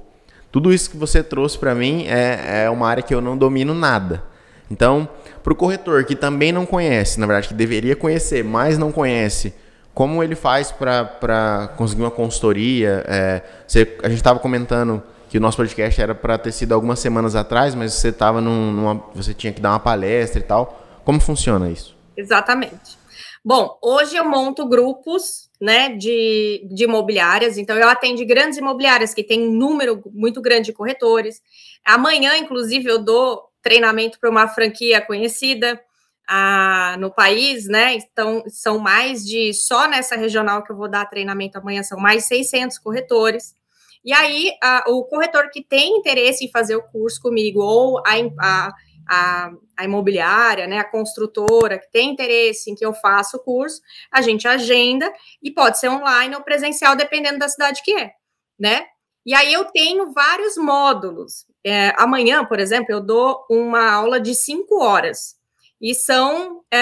[0.52, 3.74] Tudo isso que você trouxe para mim é, é uma área que eu não domino
[3.74, 4.24] nada.
[4.72, 5.08] Então,
[5.44, 9.54] para o corretor que também não conhece, na verdade, que deveria conhecer, mas não conhece,
[9.94, 13.04] como ele faz para conseguir uma consultoria?
[13.08, 17.00] É, você, a gente estava comentando que o nosso podcast era para ter sido algumas
[17.00, 20.86] semanas atrás, mas você estava num, numa, você tinha que dar uma palestra e tal.
[21.04, 21.95] Como funciona isso?
[22.18, 22.98] Exatamente.
[23.44, 29.24] Bom, hoje eu monto grupos né, de, de imobiliárias, então eu atendo grandes imobiliárias que
[29.24, 31.42] têm um número muito grande de corretores.
[31.86, 35.80] Amanhã, inclusive, eu dou treinamento para uma franquia conhecida
[36.28, 37.94] ah, no país, né?
[37.96, 42.26] Então, são mais de, só nessa regional que eu vou dar treinamento amanhã, são mais
[42.26, 43.56] 600 corretores.
[44.04, 48.12] E aí, ah, o corretor que tem interesse em fazer o curso comigo, ou a,
[48.40, 48.74] a
[49.08, 53.82] a, a imobiliária, né, a construtora que tem interesse em que eu faça o curso,
[54.12, 58.12] a gente agenda e pode ser online ou presencial, dependendo da cidade que é,
[58.60, 58.86] né?
[59.26, 61.46] E aí eu tenho vários módulos.
[61.66, 65.36] É, amanhã, por exemplo, eu dou uma aula de cinco horas.
[65.82, 66.80] E são é,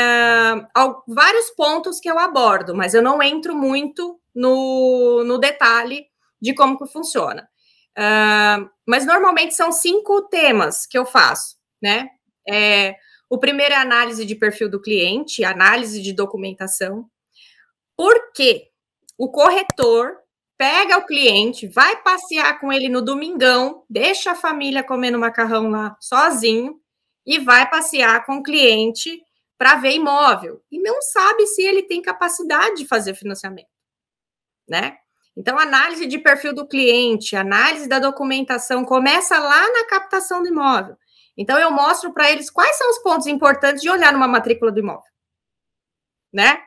[1.08, 6.06] vários pontos que eu abordo, mas eu não entro muito no, no detalhe
[6.42, 7.48] de como que funciona.
[7.98, 12.08] Uh, mas normalmente são cinco temas que eu faço né?
[12.50, 12.96] É,
[13.30, 17.10] o primeiro é análise de perfil do cliente, análise de documentação.
[17.98, 18.70] Por quê?
[19.18, 20.18] O corretor
[20.58, 25.98] pega o cliente, vai passear com ele no domingão, deixa a família comendo macarrão lá
[26.00, 26.80] sozinho
[27.26, 29.22] e vai passear com o cliente
[29.58, 33.70] para ver imóvel e não sabe se ele tem capacidade de fazer financiamento,
[34.68, 34.98] né?
[35.36, 40.96] Então, análise de perfil do cliente, análise da documentação começa lá na captação do imóvel.
[41.38, 44.80] Então, eu mostro para eles quais são os pontos importantes de olhar numa matrícula do
[44.80, 45.12] imóvel.
[46.32, 46.60] Né?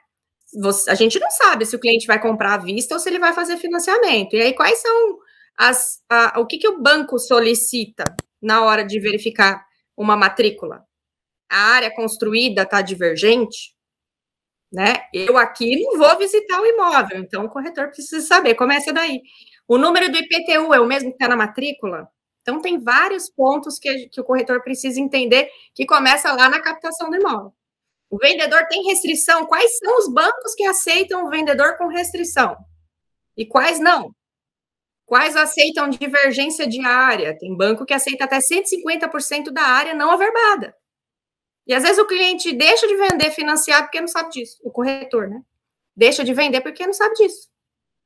[0.60, 3.18] Você, a gente não sabe se o cliente vai comprar à vista ou se ele
[3.18, 4.34] vai fazer financiamento.
[4.34, 5.18] E aí, quais são
[5.56, 6.02] as.
[6.10, 8.04] A, o que, que o banco solicita
[8.40, 9.64] na hora de verificar
[9.96, 10.84] uma matrícula?
[11.50, 13.74] A área construída está divergente?
[14.72, 14.94] Né?
[15.12, 18.54] Eu aqui não vou visitar o imóvel, então o corretor precisa saber.
[18.56, 19.22] Começa daí.
[19.68, 22.08] O número do IPTU é o mesmo que está na matrícula?
[22.46, 27.10] Então, tem vários pontos que, que o corretor precisa entender que começa lá na captação
[27.10, 27.52] do imóvel.
[28.08, 29.46] O vendedor tem restrição?
[29.46, 32.56] Quais são os bancos que aceitam o vendedor com restrição?
[33.36, 34.14] E quais não?
[35.04, 37.36] Quais aceitam divergência de área?
[37.36, 40.72] Tem banco que aceita até 150% da área não averbada.
[41.66, 45.28] E às vezes o cliente deixa de vender financiado porque não sabe disso, o corretor,
[45.28, 45.42] né?
[45.96, 47.48] Deixa de vender porque não sabe disso,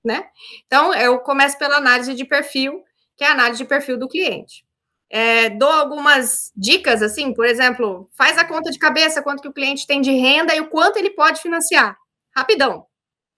[0.02, 0.30] né?
[0.64, 2.82] Então, eu começo pela análise de perfil
[3.20, 4.64] que é a análise de perfil do cliente.
[5.10, 9.52] É, dou algumas dicas, assim, por exemplo, faz a conta de cabeça, quanto que o
[9.52, 11.98] cliente tem de renda e o quanto ele pode financiar.
[12.34, 12.86] Rapidão,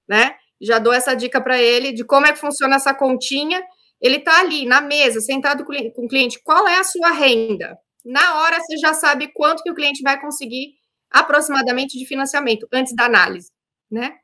[0.08, 0.36] né?
[0.60, 3.60] Já dou essa dica para ele de como é que funciona essa continha.
[4.00, 7.76] Ele está ali na mesa, sentado com o cliente, qual é a sua renda?
[8.04, 10.74] Na hora você já sabe quanto que o cliente vai conseguir
[11.10, 13.50] aproximadamente de financiamento, antes da análise,
[13.90, 14.14] né?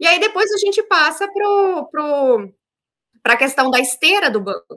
[0.00, 2.50] E aí depois a gente passa para pro,
[3.26, 4.76] para a questão da esteira do banco.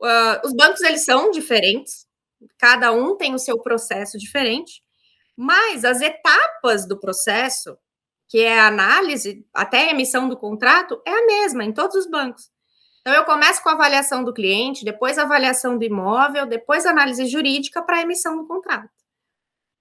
[0.00, 2.06] Uh, os bancos eles são diferentes,
[2.58, 4.80] cada um tem o seu processo diferente,
[5.36, 7.76] mas as etapas do processo,
[8.30, 12.10] que é a análise até a emissão do contrato, é a mesma em todos os
[12.10, 12.44] bancos.
[13.02, 16.90] Então, eu começo com a avaliação do cliente, depois a avaliação do imóvel, depois a
[16.92, 18.88] análise jurídica para a emissão do contrato.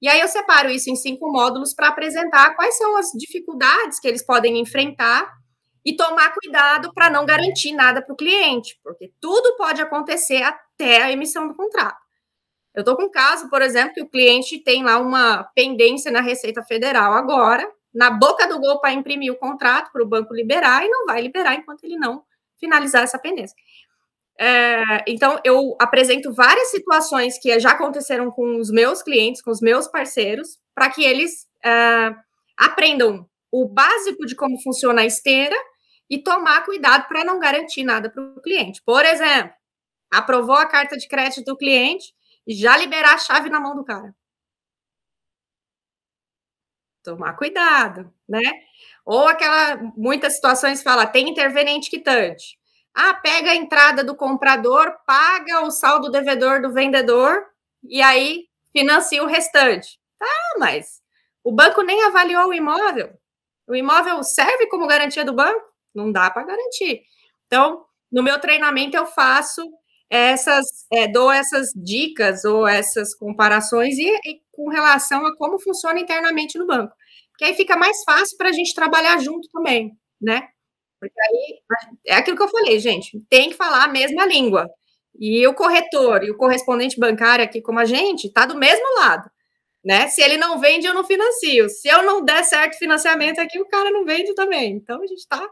[0.02, 4.08] E aí eu separo isso em cinco módulos para apresentar quais são as dificuldades que
[4.10, 5.34] eles podem enfrentar
[5.86, 11.04] e tomar cuidado para não garantir nada para o cliente, porque tudo pode acontecer até
[11.04, 12.04] a emissão do contrato.
[12.74, 16.22] Eu estou com um caso, por exemplo, que o cliente tem lá uma pendência na
[16.22, 20.84] Receita Federal agora, na boca do gol para imprimir o contrato para o banco liberar
[20.84, 22.24] e não vai liberar enquanto ele não
[22.60, 23.56] finalizar essa pendência.
[24.38, 29.62] É, então, eu apresento várias situações que já aconteceram com os meus clientes, com os
[29.62, 32.14] meus parceiros, para que eles é,
[32.58, 35.56] aprendam o básico de como funciona a esteira
[36.10, 38.82] e tomar cuidado para não garantir nada para o cliente.
[38.84, 39.54] Por exemplo,
[40.12, 42.14] aprovou a carta de crédito do cliente
[42.48, 44.16] e já liberar a chave na mão do cara.
[47.04, 48.42] Tomar cuidado, né?
[49.06, 52.58] Ou aquela, muitas situações fala, tem interveniente quitante.
[52.96, 57.46] Ah, pega a entrada do comprador, paga o saldo devedor do vendedor
[57.84, 60.00] e aí financia o restante.
[60.18, 60.28] Tá,
[60.60, 61.02] mas
[61.44, 63.14] o banco nem avaliou o imóvel.
[63.68, 65.75] O imóvel serve como garantia do banco?
[65.96, 67.04] Não dá para garantir.
[67.48, 69.62] Então, no meu treinamento eu faço
[70.10, 76.00] essas, é, dou essas dicas ou essas comparações e, e com relação a como funciona
[76.00, 76.94] internamente no banco.
[77.32, 80.48] Porque aí fica mais fácil para a gente trabalhar junto também, né?
[81.00, 81.60] Porque aí
[82.08, 84.70] é aquilo que eu falei, gente, tem que falar a mesma língua.
[85.20, 89.30] E o corretor e o correspondente bancário aqui como a gente está do mesmo lado.
[89.84, 90.08] Né?
[90.08, 91.70] Se ele não vende, eu não financio.
[91.70, 94.74] Se eu não der certo financiamento aqui, o cara não vende também.
[94.74, 95.48] Então a gente está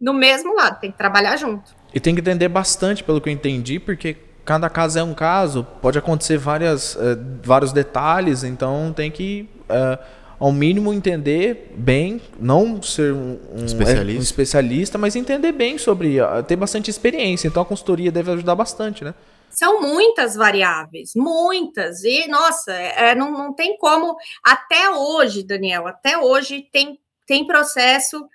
[0.00, 1.74] no mesmo lado, tem que trabalhar junto.
[1.92, 5.66] E tem que entender bastante, pelo que eu entendi, porque cada caso é um caso,
[5.82, 9.48] pode acontecer várias, uh, vários detalhes, então tem que.
[9.68, 14.18] Uh, ao mínimo entender bem, não ser um, especialista.
[14.18, 16.16] um especialista, mas entender bem sobre,
[16.48, 17.46] ter bastante experiência.
[17.46, 19.14] Então a consultoria deve ajudar bastante, né?
[19.50, 22.02] São muitas variáveis, muitas.
[22.04, 24.16] E, nossa, é, não, não tem como.
[24.42, 28.26] Até hoje, Daniel, até hoje tem, tem processo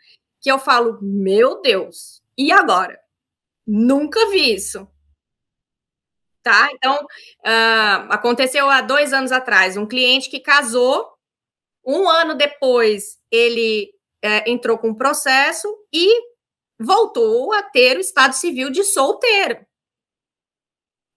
[0.45, 3.01] que eu falo, meu Deus, e agora?
[3.65, 4.88] Nunca vi isso.
[6.43, 6.69] Tá?
[6.71, 11.12] Então, uh, aconteceu há dois anos atrás, um cliente que casou
[11.84, 16.08] um ano depois, ele é, entrou com processo e
[16.79, 19.65] voltou a ter o estado civil de solteiro.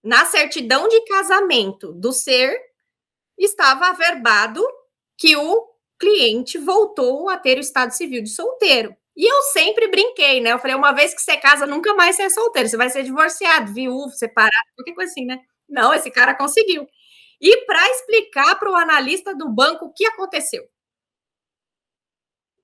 [0.02, 2.58] Na certidão de casamento do ser,
[3.36, 4.66] estava averbado
[5.18, 8.96] que o cliente voltou a ter o estado civil de solteiro.
[9.18, 10.52] E eu sempre brinquei, né?
[10.52, 12.68] Eu falei, uma vez que você casa, nunca mais você é solteiro.
[12.68, 15.40] Você vai ser divorciado, viúvo, separado, qualquer coisa assim, né?
[15.68, 16.87] Não, esse cara conseguiu
[17.40, 20.64] e para explicar para o analista do banco o que aconteceu.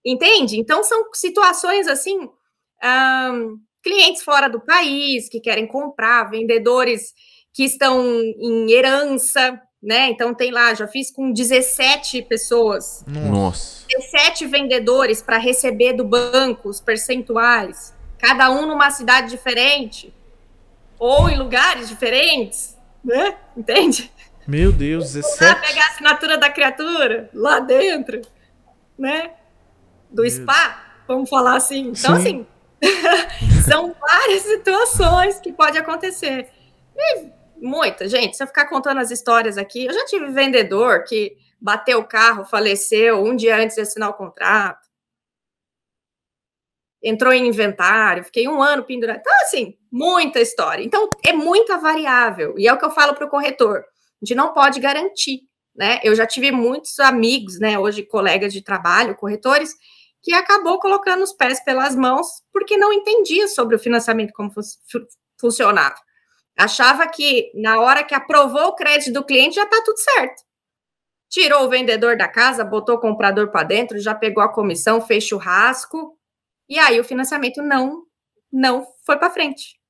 [0.04, 0.58] Entende?
[0.58, 2.28] Então, são situações assim.
[2.82, 7.12] Um, clientes fora do país que querem comprar, vendedores
[7.54, 10.08] que estão em herança, né?
[10.08, 13.04] Então, tem lá, já fiz com 17 pessoas.
[13.06, 13.84] Nossa.
[13.86, 20.12] 17 vendedores para receber do banco os percentuais, cada um numa cidade diferente
[20.98, 23.36] ou em lugares diferentes, né?
[23.54, 24.10] Entende?
[24.46, 25.44] Meu Deus, 17.
[25.44, 28.22] Lá pegar a assinatura da criatura lá dentro,
[28.98, 29.32] né?
[30.10, 30.76] Do Meu spa, Deus.
[31.06, 31.88] vamos falar assim.
[31.88, 32.46] Então, Sim.
[32.82, 36.48] assim, são várias situações que pode acontecer.
[36.96, 41.36] E muita, gente, se eu ficar contando as histórias aqui, eu já tive vendedor que
[41.60, 44.88] bateu o carro, faleceu um dia antes de assinar o contrato.
[47.02, 49.18] Entrou em inventário, fiquei um ano pendurado.
[49.20, 50.82] Então, assim, muita história.
[50.82, 52.54] Então, é muita variável.
[52.58, 53.84] E é o que eu falo para o corretor
[54.24, 55.42] gente não pode garantir,
[55.76, 56.00] né?
[56.02, 59.74] Eu já tive muitos amigos, né, hoje colegas de trabalho, corretores,
[60.22, 64.62] que acabou colocando os pés pelas mãos porque não entendia sobre o financiamento como fu
[65.38, 65.96] funcionava.
[66.56, 70.42] Achava que na hora que aprovou o crédito do cliente já está tudo certo.
[71.28, 75.24] Tirou o vendedor da casa, botou o comprador para dentro, já pegou a comissão, fez
[75.24, 76.16] churrasco,
[76.68, 78.04] e aí o financiamento não
[78.52, 79.80] não foi para frente.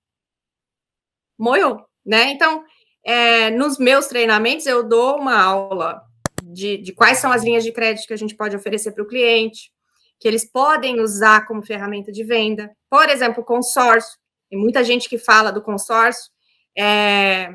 [1.39, 2.31] Moiou, né?
[2.31, 2.65] Então,
[3.05, 6.01] é, nos meus treinamentos, eu dou uma aula
[6.43, 9.07] de, de quais são as linhas de crédito que a gente pode oferecer para o
[9.07, 9.71] cliente,
[10.19, 12.75] que eles podem usar como ferramenta de venda.
[12.89, 14.19] Por exemplo, consórcio.
[14.49, 16.33] Tem muita gente que fala do consórcio,
[16.77, 17.51] é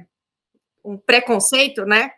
[0.84, 2.12] um preconceito, né?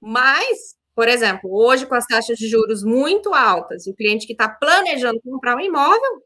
[0.00, 4.48] Mas, por exemplo, hoje com as taxas de juros muito altas, o cliente que está
[4.48, 6.22] planejando comprar um imóvel,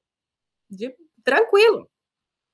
[0.71, 0.95] de,
[1.25, 1.89] tranquilo.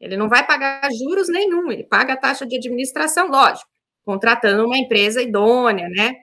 [0.00, 4.78] Ele não vai pagar juros nenhum, ele paga a taxa de administração, lógico contratando uma
[4.78, 6.14] empresa idônea, né?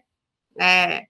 [0.60, 1.04] É,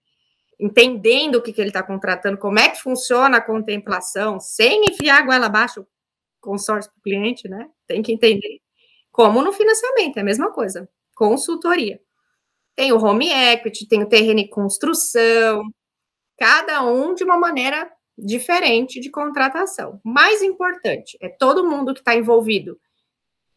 [0.58, 5.18] entendendo o que, que ele está contratando, como é que funciona a contemplação, sem enfiar
[5.22, 5.86] a goela abaixo o
[6.40, 7.68] consórcio para o cliente, né?
[7.86, 8.60] Tem que entender.
[9.12, 10.88] Como no financiamento, é a mesma coisa.
[11.14, 12.00] Consultoria.
[12.74, 15.62] tem o home equity, tem o terreno em construção,
[16.38, 20.00] cada um de uma maneira diferente de contratação.
[20.02, 22.80] Mais importante é todo mundo que está envolvido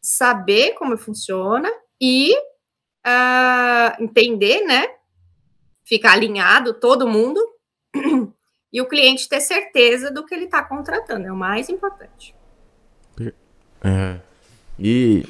[0.02, 2.36] saber como funciona e
[3.06, 4.88] uh, entender, né?
[5.86, 7.40] Ficar alinhado todo mundo
[8.72, 12.36] e o cliente ter certeza do que ele está contratando é o mais importante.
[13.84, 14.20] É.
[14.78, 15.24] E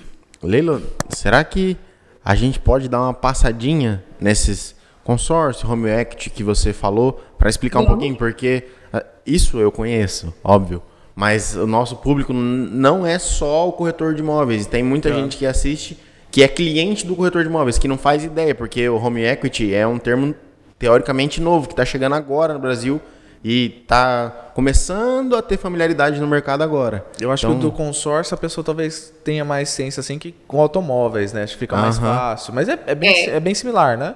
[0.45, 1.77] Leila, será que
[2.23, 7.79] a gente pode dar uma passadinha nesses consórcio, home equity que você falou, para explicar
[7.79, 10.81] um pouquinho, porque uh, isso eu conheço, óbvio.
[11.15, 14.65] Mas o nosso público não é só o corretor de imóveis.
[14.65, 15.13] Tem muita é.
[15.13, 15.97] gente que assiste
[16.31, 19.73] que é cliente do corretor de imóveis, que não faz ideia, porque o home equity
[19.73, 20.35] é um termo
[20.77, 22.99] teoricamente novo, que está chegando agora no Brasil
[23.47, 27.05] e está começando a ter familiaridade no mercado agora.
[27.21, 27.59] Eu acho então...
[27.59, 31.43] que do consórcio a pessoa talvez tenha mais ciência assim que com automóveis, né?
[31.43, 32.15] Acho que fica mais uh -huh.
[32.15, 32.55] fácil.
[32.55, 33.35] Mas é, é, bem, é.
[33.35, 34.15] é bem similar, né?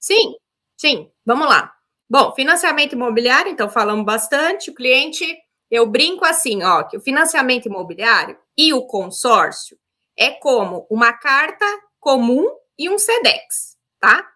[0.00, 0.34] Sim,
[0.80, 1.10] sim.
[1.26, 1.70] Vamos lá.
[2.08, 4.70] Bom, financiamento imobiliário, então falamos bastante.
[4.70, 5.26] O cliente,
[5.70, 9.76] eu brinco assim, ó, que o financiamento imobiliário e o consórcio
[10.18, 11.66] é como uma carta
[12.00, 12.46] comum
[12.78, 14.26] e um SEDEX, tá?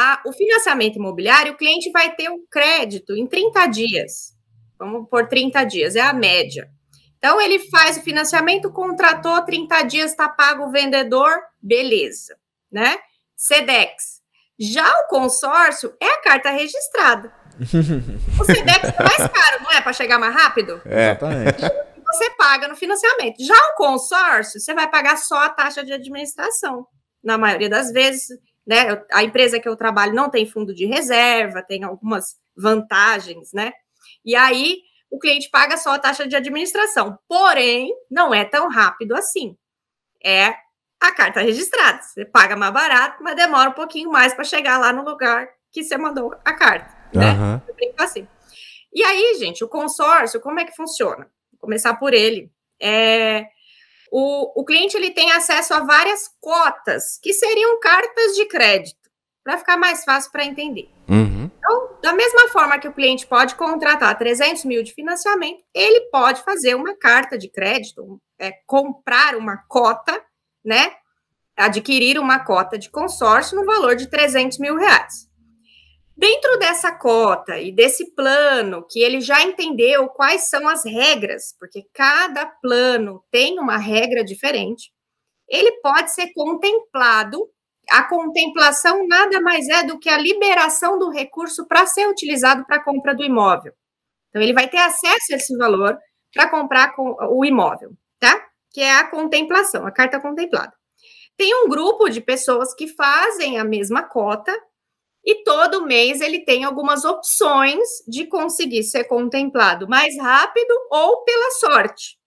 [0.00, 4.34] A, o financiamento imobiliário, o cliente vai ter o crédito em 30 dias.
[4.78, 6.70] Vamos por 30 dias, é a média.
[7.18, 11.30] Então, ele faz o financiamento, contratou 30 dias, está pago o vendedor,
[11.60, 12.34] beleza,
[12.72, 12.96] né?
[13.36, 14.22] SEDEX.
[14.58, 17.30] Já o consórcio é a carta registrada.
[17.60, 19.82] o SEDEX é mais caro, não é?
[19.82, 20.80] Para chegar mais rápido?
[20.86, 21.60] É, exatamente.
[22.06, 23.36] Você paga no financiamento.
[23.44, 26.86] Já o consórcio, você vai pagar só a taxa de administração.
[27.22, 28.28] Na maioria das vezes,
[28.70, 29.02] né?
[29.10, 33.72] A empresa que eu trabalho não tem fundo de reserva, tem algumas vantagens, né?
[34.24, 37.18] E aí o cliente paga só a taxa de administração.
[37.26, 39.56] Porém, não é tão rápido assim.
[40.24, 40.54] É
[41.00, 42.00] a carta registrada.
[42.00, 45.82] Você paga mais barato, mas demora um pouquinho mais para chegar lá no lugar que
[45.82, 46.96] você mandou a carta.
[47.12, 47.32] Né?
[47.32, 47.92] Uhum.
[47.98, 48.28] assim.
[48.92, 51.28] E aí, gente, o consórcio, como é que funciona?
[51.50, 52.52] Vou começar por ele.
[52.80, 53.46] É,
[54.10, 58.98] o, o cliente ele tem acesso a várias cotas, que seriam cartas de crédito,
[59.44, 60.90] para ficar mais fácil para entender.
[61.08, 61.50] Uhum.
[61.58, 66.42] Então, da mesma forma que o cliente pode contratar 300 mil de financiamento, ele pode
[66.42, 70.20] fazer uma carta de crédito, é, comprar uma cota,
[70.64, 70.92] né?
[71.56, 75.29] Adquirir uma cota de consórcio no valor de 300 mil reais.
[76.20, 81.86] Dentro dessa cota e desse plano, que ele já entendeu quais são as regras, porque
[81.94, 84.92] cada plano tem uma regra diferente,
[85.48, 87.48] ele pode ser contemplado.
[87.90, 92.76] A contemplação nada mais é do que a liberação do recurso para ser utilizado para
[92.76, 93.72] a compra do imóvel.
[94.28, 95.98] Então, ele vai ter acesso a esse valor
[96.34, 98.46] para comprar o imóvel, tá?
[98.74, 100.74] Que é a contemplação, a carta contemplada.
[101.34, 104.54] Tem um grupo de pessoas que fazem a mesma cota
[105.24, 111.50] e todo mês ele tem algumas opções de conseguir ser contemplado mais rápido ou pela
[111.52, 112.18] sorte.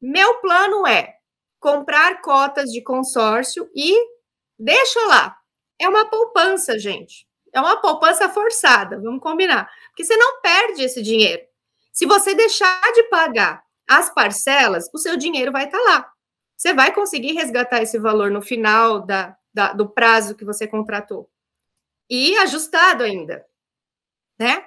[0.00, 1.14] Meu plano é
[1.60, 3.96] comprar cotas de consórcio e
[4.58, 5.36] deixa lá.
[5.80, 7.26] É uma poupança, gente.
[7.52, 9.70] É uma poupança forçada, vamos combinar.
[9.88, 11.42] Porque você não perde esse dinheiro.
[11.92, 16.10] Se você deixar de pagar as parcelas, o seu dinheiro vai estar lá.
[16.56, 21.30] Você vai conseguir resgatar esse valor no final da, da, do prazo que você contratou
[22.08, 23.44] e ajustado ainda,
[24.38, 24.64] né?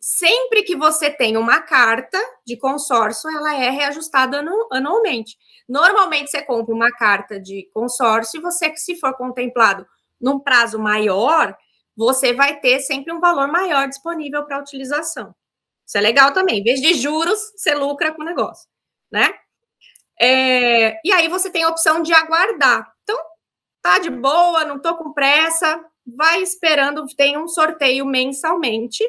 [0.00, 5.36] Sempre que você tem uma carta de consórcio, ela é reajustada anu anualmente.
[5.68, 9.86] Normalmente você compra uma carta de consórcio e você, se for contemplado
[10.20, 11.56] num prazo maior,
[11.96, 15.34] você vai ter sempre um valor maior disponível para utilização.
[15.84, 16.60] Isso é legal também.
[16.60, 18.68] Em vez de juros, você lucra com o negócio,
[19.10, 19.34] né?
[20.20, 22.92] É, e aí você tem a opção de aguardar.
[23.02, 23.18] Então,
[23.82, 29.04] tá de boa, não tô com pressa, vai esperando, tem um sorteio mensalmente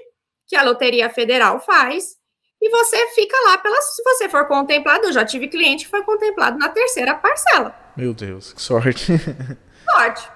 [0.47, 2.15] que a Loteria Federal faz,
[2.61, 3.75] e você fica lá pela.
[3.81, 7.75] Se você for contemplado, eu já tive cliente que foi contemplado na terceira parcela.
[7.95, 9.11] Meu Deus, que sorte.
[9.91, 10.31] Sorte.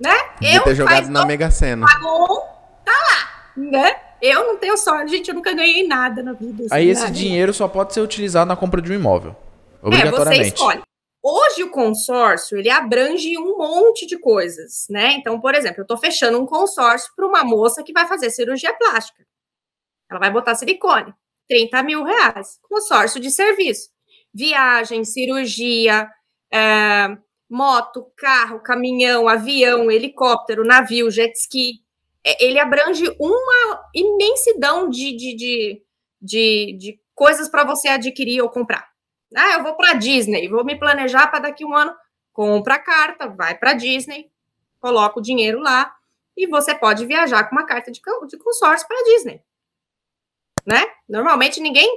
[0.00, 0.12] Né?
[0.42, 1.86] eu ter jogado na Mega Sena.
[1.86, 2.40] Pagou,
[2.84, 3.96] tá lá, né?
[4.20, 6.64] Eu não tenho sorte, gente, eu nunca ganhei nada na vida.
[6.64, 7.10] Assim, Aí esse né?
[7.10, 9.36] dinheiro só pode ser utilizado na compra de um imóvel.
[9.80, 10.40] Obrigatoriamente.
[10.40, 10.82] É, você escolhe.
[11.30, 15.12] Hoje o consórcio ele abrange um monte de coisas, né?
[15.12, 18.72] Então, por exemplo, eu estou fechando um consórcio para uma moça que vai fazer cirurgia
[18.72, 19.26] plástica.
[20.10, 21.12] Ela vai botar silicone,
[21.46, 23.90] 30 mil reais, consórcio de serviço,
[24.32, 26.08] viagem, cirurgia,
[26.50, 27.08] é,
[27.46, 31.82] moto, carro, caminhão, avião, helicóptero, navio, jet ski.
[32.24, 35.82] É, ele abrange uma imensidão de, de, de,
[36.22, 38.88] de, de coisas para você adquirir ou comprar.
[39.34, 41.94] Ah, eu vou para Disney, vou me planejar para daqui um ano.
[42.32, 44.30] Compra a carta, vai para Disney,
[44.80, 45.92] coloca o dinheiro lá
[46.36, 49.42] e você pode viajar com uma carta de, de consórcio para Disney.
[50.64, 50.86] Né?
[51.08, 51.88] Normalmente ninguém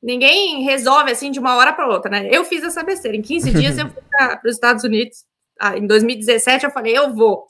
[0.00, 2.28] ninguém resolve assim de uma hora para outra, né?
[2.30, 3.16] Eu fiz essa besteira.
[3.16, 5.24] Em 15 dias eu fui para os Estados Unidos.
[5.58, 7.46] Ah, em 2017 eu falei, eu vou.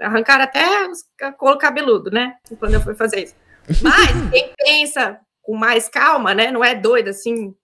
[0.00, 2.36] Arrancar até o couro cabeludo, né?
[2.58, 3.34] Quando eu fui fazer isso.
[3.82, 6.50] Mas quem pensa com mais calma, né?
[6.50, 7.54] Não é doido assim,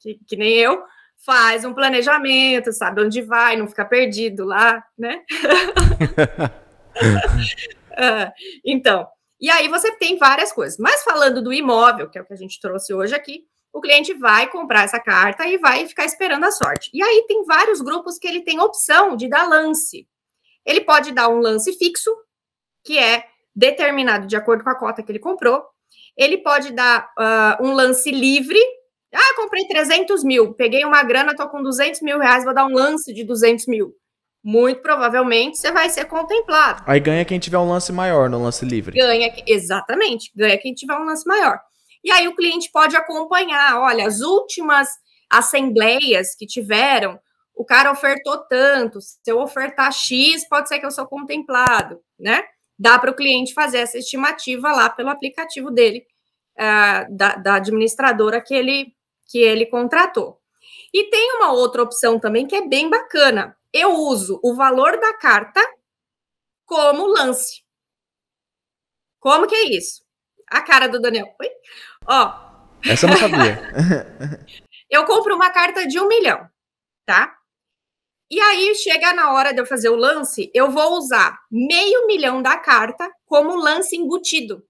[0.00, 0.82] que, que nem eu,
[1.24, 5.22] faz um planejamento, sabe onde vai, não fica perdido lá, né?
[6.96, 8.32] uh,
[8.64, 9.06] então,
[9.40, 10.78] e aí você tem várias coisas.
[10.78, 14.12] Mas falando do imóvel, que é o que a gente trouxe hoje aqui, o cliente
[14.14, 16.90] vai comprar essa carta e vai ficar esperando a sorte.
[16.92, 20.06] E aí tem vários grupos que ele tem opção de dar lance.
[20.66, 22.14] Ele pode dar um lance fixo,
[22.84, 23.24] que é
[23.54, 25.64] determinado de acordo com a cota que ele comprou.
[26.16, 28.60] Ele pode dar uh, um lance livre.
[29.14, 32.72] Ah, comprei 300 mil, peguei uma grana, tô com 200 mil reais, vou dar um
[32.72, 33.92] lance de 200 mil.
[34.42, 36.82] Muito provavelmente você vai ser contemplado.
[36.86, 38.96] Aí ganha quem tiver um lance maior no lance livre.
[38.96, 41.58] Ganha, exatamente, ganha quem tiver um lance maior.
[42.02, 44.88] E aí o cliente pode acompanhar, olha, as últimas
[45.30, 47.18] assembleias que tiveram,
[47.54, 52.42] o cara ofertou tanto, se eu ofertar X, pode ser que eu sou contemplado, né?
[52.80, 56.02] dá para o cliente fazer essa estimativa lá pelo aplicativo dele,
[56.58, 58.94] uh, da, da administradora que ele,
[59.30, 60.40] que ele contratou.
[60.92, 63.56] E tem uma outra opção também que é bem bacana.
[63.72, 65.60] Eu uso o valor da carta
[66.66, 67.62] como lance.
[69.20, 70.04] Como que é isso?
[70.48, 71.32] A cara do Daniel.
[71.40, 71.48] Oi?
[72.06, 72.50] Ó.
[72.84, 73.60] Essa eu não sabia.
[74.90, 76.48] eu compro uma carta de um milhão,
[77.06, 77.36] tá?
[78.28, 82.40] E aí chega na hora de eu fazer o lance, eu vou usar meio milhão
[82.40, 84.64] da carta como lance embutido.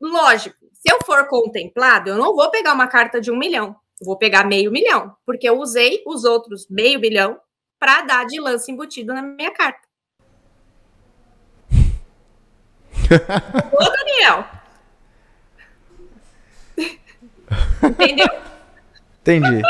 [0.00, 4.16] Lógico, se eu for contemplado, eu não vou pegar uma carta de um milhão, vou
[4.16, 7.38] pegar meio milhão, porque eu usei os outros meio milhão
[7.78, 9.80] para dar de lance embutido na minha carta.
[13.72, 14.44] Ô, Daniel.
[17.82, 18.26] Entendeu?
[19.20, 19.62] Entendi.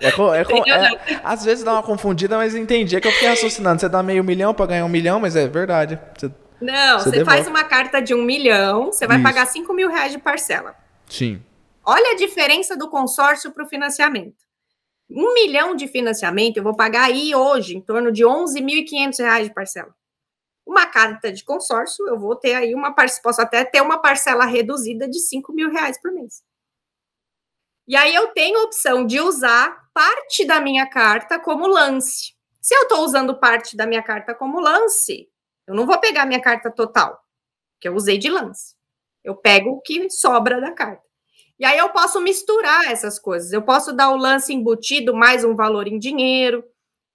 [0.00, 2.96] É, é, é, às vezes dá uma confundida, mas entendi.
[2.96, 3.80] É que eu fiquei raciocinando.
[3.80, 5.98] Você dá meio milhão para ganhar um milhão, mas é verdade.
[6.16, 6.30] Você,
[6.60, 9.24] não, você, você faz uma carta de um milhão, você vai Isso.
[9.24, 10.76] pagar cinco mil reais de parcela.
[11.08, 11.42] Sim.
[11.84, 14.36] Olha a diferença do consórcio para o financiamento.
[15.10, 19.54] Um milhão de financiamento, eu vou pagar aí hoje em torno de 11.500 reais de
[19.54, 19.94] parcela.
[20.64, 24.44] Uma carta de consórcio, eu vou ter aí uma parcela, posso até ter uma parcela
[24.44, 26.44] reduzida de 5 mil reais por mês.
[27.88, 32.34] E aí eu tenho a opção de usar parte da minha carta como lance.
[32.60, 35.28] Se eu estou usando parte da minha carta como lance,
[35.70, 37.20] eu não vou pegar minha carta total,
[37.80, 38.74] que eu usei de lance.
[39.22, 41.04] Eu pego o que sobra da carta.
[41.60, 43.52] E aí eu posso misturar essas coisas.
[43.52, 46.64] Eu posso dar o lance embutido mais um valor em dinheiro,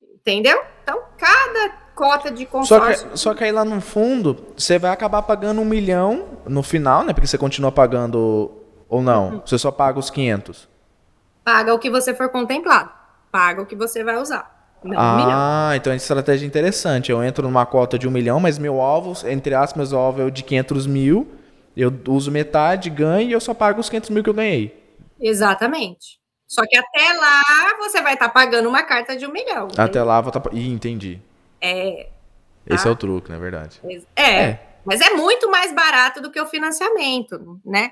[0.02, 0.58] entendeu?
[0.82, 3.02] Então, cada cota de consórcio.
[3.02, 6.64] Só que, só que aí lá no fundo, você vai acabar pagando um milhão no
[6.64, 7.12] final, né?
[7.12, 8.54] Porque você continua pagando
[8.88, 9.32] ou não?
[9.32, 9.42] Uhum.
[9.46, 10.70] Você só paga os 500?
[11.44, 12.90] Paga o que você for contemplado.
[13.30, 14.55] Paga o que você vai usar.
[14.84, 17.12] Não, ah, um então é uma estratégia interessante.
[17.12, 20.30] Eu entro numa cota de um milhão, mas meu alvo, entre aspas, meu alvo é
[20.30, 21.28] de 500 mil.
[21.76, 24.82] Eu uso metade, ganho e eu só pago os 500 mil que eu ganhei.
[25.20, 26.20] Exatamente.
[26.48, 29.68] Só que até lá você vai estar tá pagando uma carta de um milhão.
[29.78, 30.40] Até lá vou estar.
[30.40, 30.50] Tá...
[30.54, 31.20] Ih, entendi.
[31.60, 32.10] É.
[32.68, 32.90] Esse tá?
[32.90, 33.80] é o truque, na verdade.
[34.16, 37.92] É, é, Mas é muito mais barato do que o financiamento, né?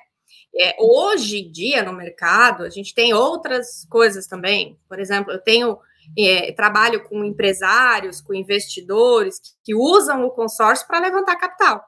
[0.55, 4.77] É, hoje em dia, no mercado, a gente tem outras coisas também.
[4.88, 5.77] Por exemplo, eu tenho
[6.18, 11.84] é, trabalho com empresários, com investidores que, que usam o consórcio para levantar capital.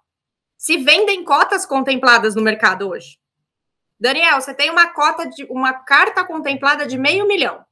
[0.57, 3.19] Se vendem cotas contempladas no mercado hoje.
[3.99, 7.63] Daniel, você tem uma cota de uma carta contemplada de meio milhão.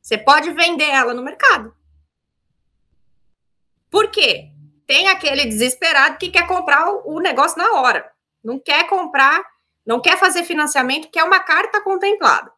[0.00, 1.74] Você pode vender ela no mercado.
[3.90, 4.50] Por quê?
[4.86, 8.08] Tem aquele desesperado que quer comprar o negócio na hora.
[8.42, 9.42] Não quer comprar
[9.86, 12.50] não quer fazer financiamento, quer uma carta contemplada.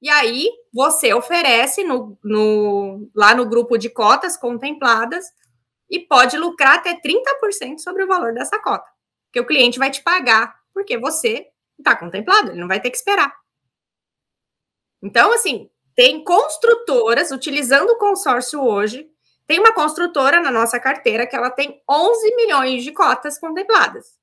[0.00, 5.24] E aí você oferece no, no, lá no grupo de cotas contempladas
[5.90, 8.86] e pode lucrar até 30% sobre o valor dessa cota.
[9.32, 11.46] Que o cliente vai te pagar, porque você
[11.78, 13.34] está contemplado, ele não vai ter que esperar.
[15.02, 19.08] Então, assim, tem construtoras utilizando o consórcio hoje.
[19.46, 24.18] Tem uma construtora na nossa carteira que ela tem 11 milhões de cotas contempladas.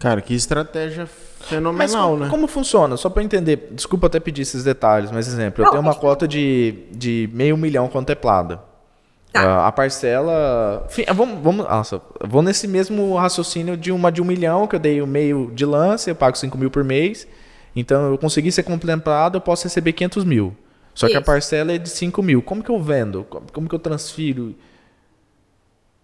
[0.00, 1.06] Cara, que estratégia
[1.40, 2.30] fenomenal, como, né?
[2.30, 2.96] Como funciona?
[2.96, 6.84] Só para entender, desculpa até pedir esses detalhes, mas exemplo, eu tenho uma cota de,
[6.92, 8.60] de meio milhão contemplada.
[9.32, 9.44] Tá.
[9.44, 10.86] Uh, a parcela.
[10.88, 14.80] Enfim, vamos, vamos, nossa, vou nesse mesmo raciocínio de uma de um milhão, que eu
[14.80, 17.26] dei o meio de lance, eu pago 5 mil por mês.
[17.76, 20.56] Então eu consegui ser contemplado, eu posso receber 500 mil.
[20.94, 21.12] Só Isso.
[21.12, 22.40] que a parcela é de 5 mil.
[22.42, 23.24] Como que eu vendo?
[23.52, 24.54] Como que eu transfiro?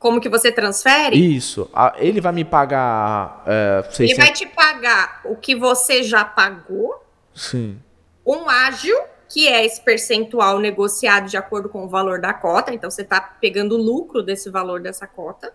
[0.05, 1.17] Como que você transfere?
[1.17, 1.71] Isso.
[1.97, 3.43] Ele vai me pagar.
[3.47, 4.01] É, 600...
[4.01, 7.03] Ele vai te pagar o que você já pagou.
[7.33, 7.81] Sim.
[8.27, 8.95] Um ágil,
[9.27, 12.75] que é esse percentual negociado de acordo com o valor da cota.
[12.75, 15.55] Então, você está pegando o lucro desse valor dessa cota.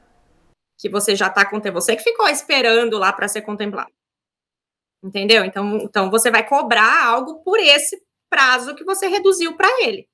[0.79, 1.81] Que você já está contemplando.
[1.81, 3.91] Você que ficou esperando lá para ser contemplado.
[5.03, 5.45] Entendeu?
[5.45, 10.07] Então, então, você vai cobrar algo por esse prazo que você reduziu para ele.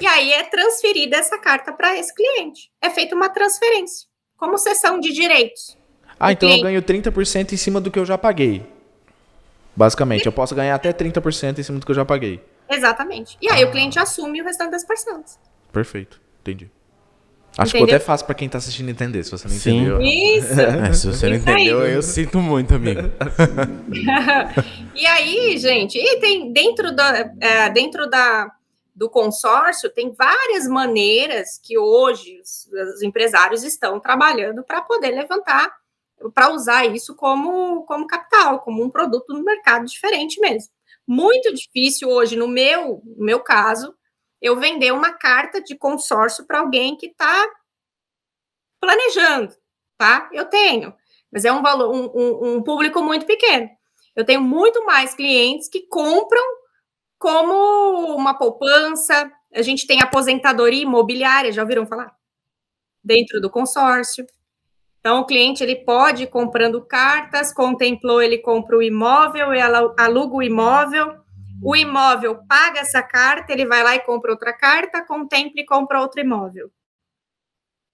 [0.00, 2.70] E aí é transferida essa carta para esse cliente.
[2.82, 5.76] É feita uma transferência, como cessão de direitos.
[6.20, 6.64] Ah, então cliente...
[6.64, 8.62] eu ganho 30% em cima do que eu já paguei.
[9.74, 12.40] Basicamente, eu posso ganhar até 30% em cima do que eu já paguei.
[12.68, 13.36] Exatamente.
[13.40, 13.66] E aí ah.
[13.66, 15.38] o cliente assume o restante das parcelas.
[15.72, 16.70] Perfeito, entendi.
[17.58, 17.86] Acho entendeu?
[17.86, 19.76] que até fácil para quem tá assistindo entender, se você não Sim.
[19.76, 20.00] entendeu.
[20.02, 20.60] Isso.
[20.60, 21.94] É, se você não entendeu, aí.
[21.94, 23.00] eu sinto muito, amigo.
[24.94, 28.50] e aí, gente, e tem dentro da, é, dentro da
[28.96, 35.70] do consórcio tem várias maneiras que hoje os, os empresários estão trabalhando para poder levantar,
[36.32, 40.72] para usar isso como, como capital, como um produto no mercado diferente mesmo.
[41.06, 43.94] Muito difícil hoje, no meu, no meu caso,
[44.40, 47.46] eu vender uma carta de consórcio para alguém que está
[48.80, 49.54] planejando,
[49.98, 50.28] tá?
[50.32, 50.94] Eu tenho,
[51.30, 53.68] mas é um valor, um, um, um, público muito pequeno.
[54.14, 56.42] Eu tenho muito mais clientes que compram
[57.18, 59.30] como uma poupança.
[59.54, 62.14] A gente tem aposentadoria imobiliária, já ouviram falar?
[63.02, 64.26] Dentro do consórcio.
[65.00, 70.34] Então, o cliente ele pode ir comprando cartas, contemplou, ele compra o imóvel, ela aluga
[70.34, 71.20] o imóvel,
[71.62, 76.00] o imóvel paga essa carta, ele vai lá e compra outra carta, contempla e compra
[76.00, 76.72] outro imóvel.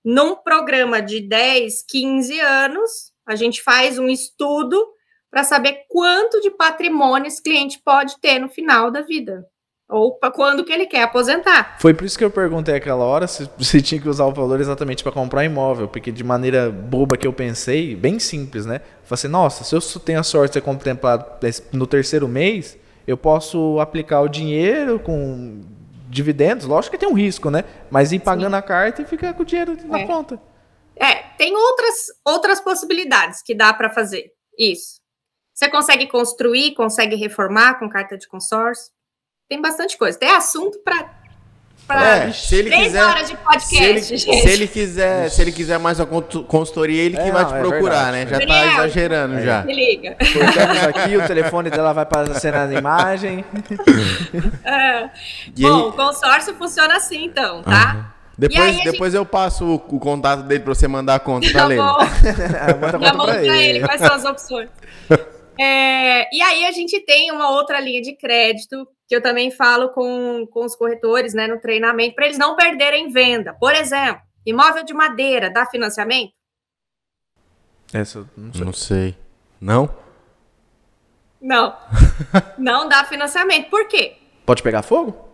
[0.05, 4.85] Num programa de 10, 15 anos, a gente faz um estudo
[5.33, 9.47] para saber quanto de patrimônio esse cliente pode ter no final da vida.
[9.89, 11.77] Ou para quando que ele quer aposentar.
[11.81, 14.61] Foi por isso que eu perguntei aquela hora se você tinha que usar o valor
[14.61, 18.81] exatamente para comprar imóvel, porque de maneira boba que eu pensei, bem simples, né?
[19.05, 21.25] Falei assim, nossa, se eu tenho a sorte de ser contemplado
[21.73, 25.63] no terceiro mês, eu posso aplicar o dinheiro com
[26.09, 27.65] dividendos, lógico que tem um risco, né?
[27.91, 28.59] Mas ir pagando Sim.
[28.59, 30.07] a carta e ficar com o dinheiro na é.
[30.07, 30.39] conta.
[30.95, 35.02] É, tem outras, outras possibilidades que dá para fazer isso.
[35.55, 38.93] Você consegue construir, consegue reformar com carta de consórcio.
[39.49, 40.19] Tem bastante coisa.
[40.19, 41.23] Tem assunto para
[41.91, 44.41] é, se ele três quiser, horas de podcast, se ele, gente.
[44.41, 47.59] Se ele quiser, se ele quiser mais uma consultoria, ele que é, vai te é
[47.59, 48.27] procurar, né?
[48.27, 49.43] Já tá Daniel, tá exagerando é.
[49.43, 49.63] já.
[49.65, 50.17] Me liga.
[50.17, 53.45] Cortamos aqui, o telefone dela vai para a cena da imagem.
[54.65, 55.11] É.
[55.59, 57.95] Bom, o consórcio funciona assim, então, tá?
[57.95, 58.05] Uhum.
[58.39, 59.21] Depois, depois gente...
[59.21, 61.83] eu passo o, o, contato dele para você mandar a conta pra tá ele.
[62.81, 63.79] Manda Já manda pra ele.
[63.79, 64.69] ele quais são as opções.
[65.63, 69.91] É, e aí a gente tem uma outra linha de crédito que eu também falo
[69.91, 73.55] com, com os corretores né, no treinamento, para eles não perderem venda.
[73.55, 76.33] Por exemplo, imóvel de madeira dá financiamento?
[77.93, 78.65] Essa não sei.
[78.65, 79.17] Não sei.
[79.61, 79.95] Não?
[81.41, 81.77] Não.
[82.59, 83.71] não dá financiamento.
[83.71, 84.17] Por quê?
[84.45, 85.29] Pode pegar fogo?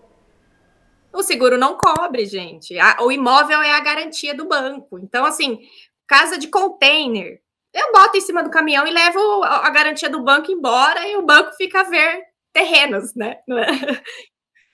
[1.10, 2.74] O seguro não cobre, gente.
[3.00, 4.98] o imóvel é a garantia do banco.
[4.98, 5.60] Então, assim,
[6.06, 7.40] casa de container,
[7.74, 11.22] eu boto em cima do caminhão e levo a garantia do banco embora e o
[11.22, 13.36] banco fica a ver terrenos, né?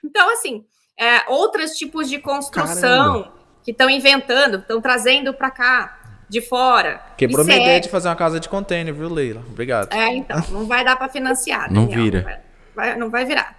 [0.07, 0.63] Então, assim,
[1.01, 3.33] é, outros tipos de construção Caramba.
[3.65, 7.01] que estão inventando, estão trazendo para cá de fora.
[7.17, 9.43] Quebrou minha ideia de fazer uma casa de container, viu, Leila?
[9.49, 9.93] Obrigado.
[9.93, 11.73] É, então, não vai dar para financiar.
[11.73, 12.21] Não Daniel, vira.
[12.23, 13.57] Não vai, não vai virar.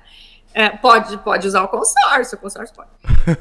[0.54, 2.90] É, pode, pode usar o consórcio, o consórcio pode.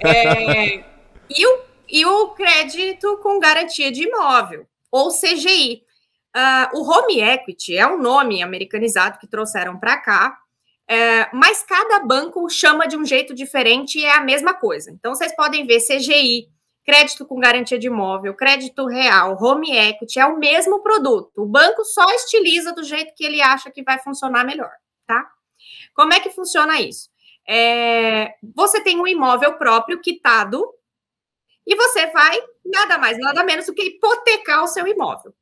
[0.03, 0.79] É,
[1.31, 5.83] e, o, e o crédito com garantia de imóvel, ou CGI.
[5.83, 10.37] Uh, ah, o home equity é um nome americanizado que trouxeram para cá,
[10.87, 14.91] é, mas cada banco chama de um jeito diferente e é a mesma coisa.
[14.93, 16.49] Então, vocês podem ver CGI,
[16.85, 21.43] crédito com garantia de imóvel, crédito real, home equity, é o mesmo produto.
[21.43, 24.73] O banco só estiliza do jeito que ele acha que vai funcionar melhor,
[25.07, 25.27] tá?
[25.95, 27.09] Como é que funciona isso?
[27.49, 30.65] É, você tem um imóvel próprio quitado
[31.67, 35.35] e você vai nada mais, nada menos do que hipotecar o seu imóvel.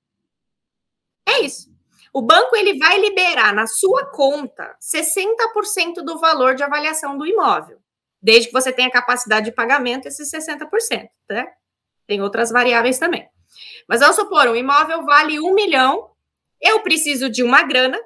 [1.26, 1.72] É isso.
[2.12, 7.78] O banco ele vai liberar na sua conta 60% do valor de avaliação do imóvel,
[8.20, 11.48] desde que você tenha capacidade de pagamento esses 60%, tá?
[12.06, 13.26] Tem outras variáveis também.
[13.88, 16.10] Mas vamos supor, um imóvel vale um milhão,
[16.60, 17.98] eu preciso de uma grana,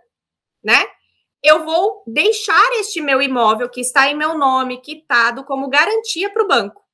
[0.62, 0.87] né?
[1.43, 6.45] Eu vou deixar este meu imóvel que está em meu nome, quitado, como garantia para
[6.45, 6.86] o banco.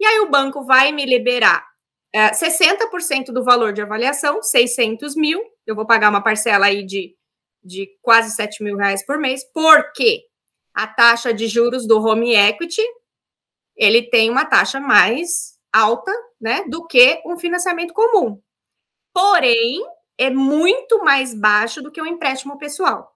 [0.00, 1.64] E aí o banco vai me liberar
[2.12, 7.14] é, 60% do valor de avaliação, 600 mil, eu vou pagar uma parcela aí de,
[7.62, 9.44] de quase 7 mil reais por mês.
[9.52, 10.24] Por quê?
[10.74, 12.82] a taxa de juros do home equity,
[13.76, 18.40] ele tem uma taxa mais alta, né, do que um financiamento comum.
[19.12, 19.84] Porém,
[20.18, 23.14] é muito mais baixo do que um empréstimo pessoal.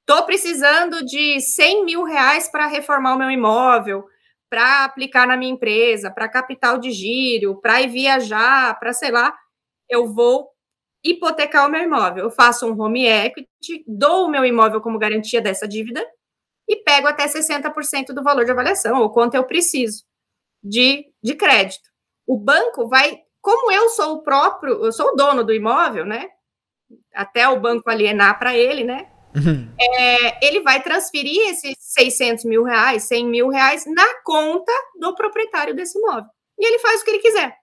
[0.00, 4.04] Estou precisando de 100 mil reais para reformar o meu imóvel,
[4.54, 9.36] para aplicar na minha empresa, para capital de giro, para ir viajar, para sei lá,
[9.88, 10.48] eu vou
[11.02, 12.22] hipotecar o meu imóvel.
[12.22, 16.06] Eu faço um home equity, dou o meu imóvel como garantia dessa dívida
[16.68, 20.04] e pego até 60% do valor de avaliação, ou quanto eu preciso
[20.62, 21.90] de, de crédito.
[22.24, 26.28] O banco vai, como eu sou o próprio, eu sou o dono do imóvel, né?
[27.12, 29.10] Até o banco alienar para ele, né?
[29.80, 35.74] É, ele vai transferir esses 600 mil reais, 100 mil reais na conta do proprietário
[35.74, 36.24] desse imóvel.
[36.58, 37.56] E ele faz o que ele quiser.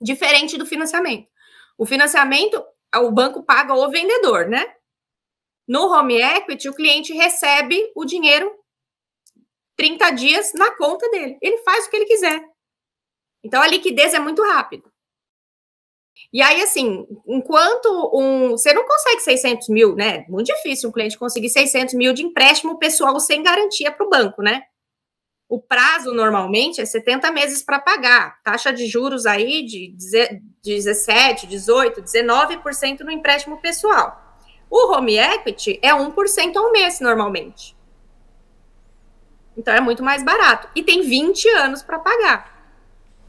[0.00, 1.28] Diferente do financiamento.
[1.76, 2.62] O financiamento,
[2.96, 4.74] o banco paga o vendedor, né?
[5.66, 8.50] No home equity, o cliente recebe o dinheiro
[9.76, 11.38] 30 dias na conta dele.
[11.42, 12.42] Ele faz o que ele quiser.
[13.42, 14.90] Então a liquidez é muito rápida.
[16.32, 18.50] E aí, assim, enquanto um.
[18.50, 20.24] Você não consegue 600 mil, né?
[20.28, 24.42] Muito difícil um cliente conseguir 600 mil de empréstimo pessoal sem garantia para o banco,
[24.42, 24.62] né?
[25.48, 28.42] O prazo normalmente é 70 meses para pagar.
[28.42, 29.94] Taxa de juros aí de
[30.64, 34.20] 17, 18, 19% no empréstimo pessoal.
[34.70, 37.76] O home equity é 1% ao mês normalmente.
[39.56, 40.68] Então é muito mais barato.
[40.74, 42.53] E tem 20 anos para pagar.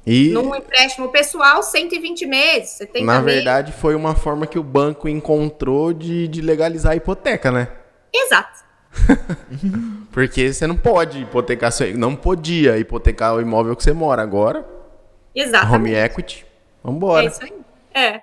[0.06, 2.70] E num empréstimo pessoal, 120 meses.
[2.72, 3.82] 70 na verdade, meses.
[3.82, 7.70] foi uma forma que o banco encontrou de, de legalizar a hipoteca, né?
[8.14, 8.64] Exato.
[10.12, 14.68] Porque você não pode hipotecar, não podia hipotecar o imóvel que você mora agora.
[15.34, 15.76] Exatamente.
[15.76, 16.46] Home equity.
[16.84, 17.26] Vambora.
[17.26, 17.54] É isso aí.
[17.94, 18.22] É.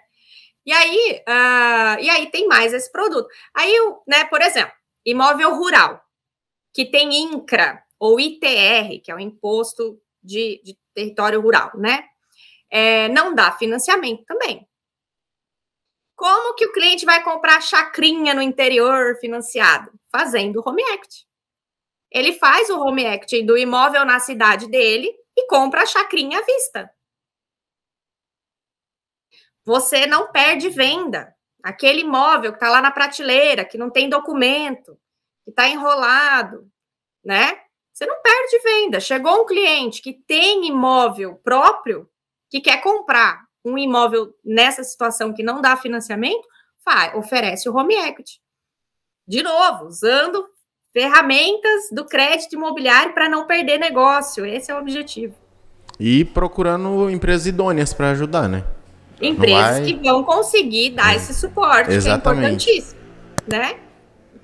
[0.64, 3.28] E aí, uh, e aí tem mais esse produto.
[3.55, 3.74] Aí,
[4.07, 4.72] né, por exemplo,
[5.05, 6.01] imóvel rural,
[6.72, 12.05] que tem INCRA ou ITR, que é o Imposto de, de Território Rural, né?
[12.70, 14.66] É, não dá financiamento também.
[16.16, 19.93] Como que o cliente vai comprar chacrinha no interior financiado?
[20.11, 21.26] Fazendo home equity.
[22.11, 26.43] Ele faz o home equity do imóvel na cidade dele e compra a chacrinha à
[26.43, 26.90] vista.
[29.64, 31.34] Você não perde venda.
[31.62, 34.99] Aquele imóvel que está lá na prateleira, que não tem documento,
[35.45, 36.70] que está enrolado,
[37.24, 37.62] né?
[37.93, 39.01] Você não perde venda.
[39.01, 42.09] Chegou um cliente que tem imóvel próprio,
[42.51, 46.47] que quer comprar um imóvel nessa situação que não dá financiamento,
[46.84, 48.40] faz, oferece o home equity.
[49.26, 50.45] De novo, usando
[50.93, 54.45] ferramentas do crédito imobiliário para não perder negócio.
[54.45, 55.34] Esse é o objetivo.
[55.99, 58.64] E procurando empresas idôneas para ajudar, né?
[59.20, 59.84] Empresas vai...
[59.84, 61.16] que vão conseguir dar é.
[61.16, 62.64] esse suporte, Exatamente.
[62.64, 63.01] que é importantíssimo,
[63.47, 63.78] né?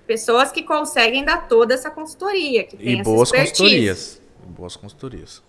[0.09, 4.21] Pessoas que conseguem dar toda essa consultoria, que tem e boas consultorias.
[4.45, 5.43] Boas consultorias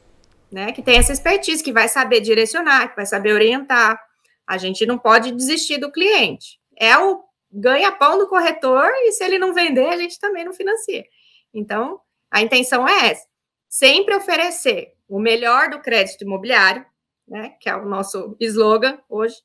[0.51, 0.72] né?
[0.72, 3.99] Que tem essa expertise, que vai saber direcionar, que vai saber orientar.
[4.45, 6.60] A gente não pode desistir do cliente.
[6.76, 11.05] É o ganha-pão do corretor e se ele não vender, a gente também não financia.
[11.53, 11.99] Então,
[12.32, 13.28] a intenção é essa:
[13.68, 16.86] sempre oferecer o melhor do crédito imobiliário,
[17.28, 17.55] né?
[17.60, 19.36] Que é o nosso slogan hoje.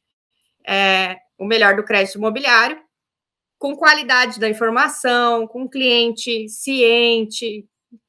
[0.67, 2.81] É, o melhor do crédito imobiliário,
[3.59, 7.67] com qualidade da informação, com cliente ciente,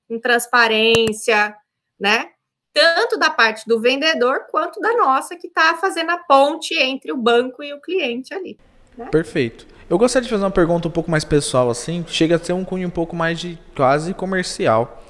[0.07, 1.55] com transparência,
[1.99, 2.29] né?
[2.75, 7.17] tanto da parte do vendedor quanto da nossa, que está fazendo a ponte entre o
[7.17, 8.59] banco e o cliente ali.
[8.97, 9.05] Né?
[9.05, 9.65] Perfeito.
[9.89, 12.65] Eu gostaria de fazer uma pergunta um pouco mais pessoal, assim, chega a ser um
[12.65, 15.01] cunho um pouco mais de quase comercial.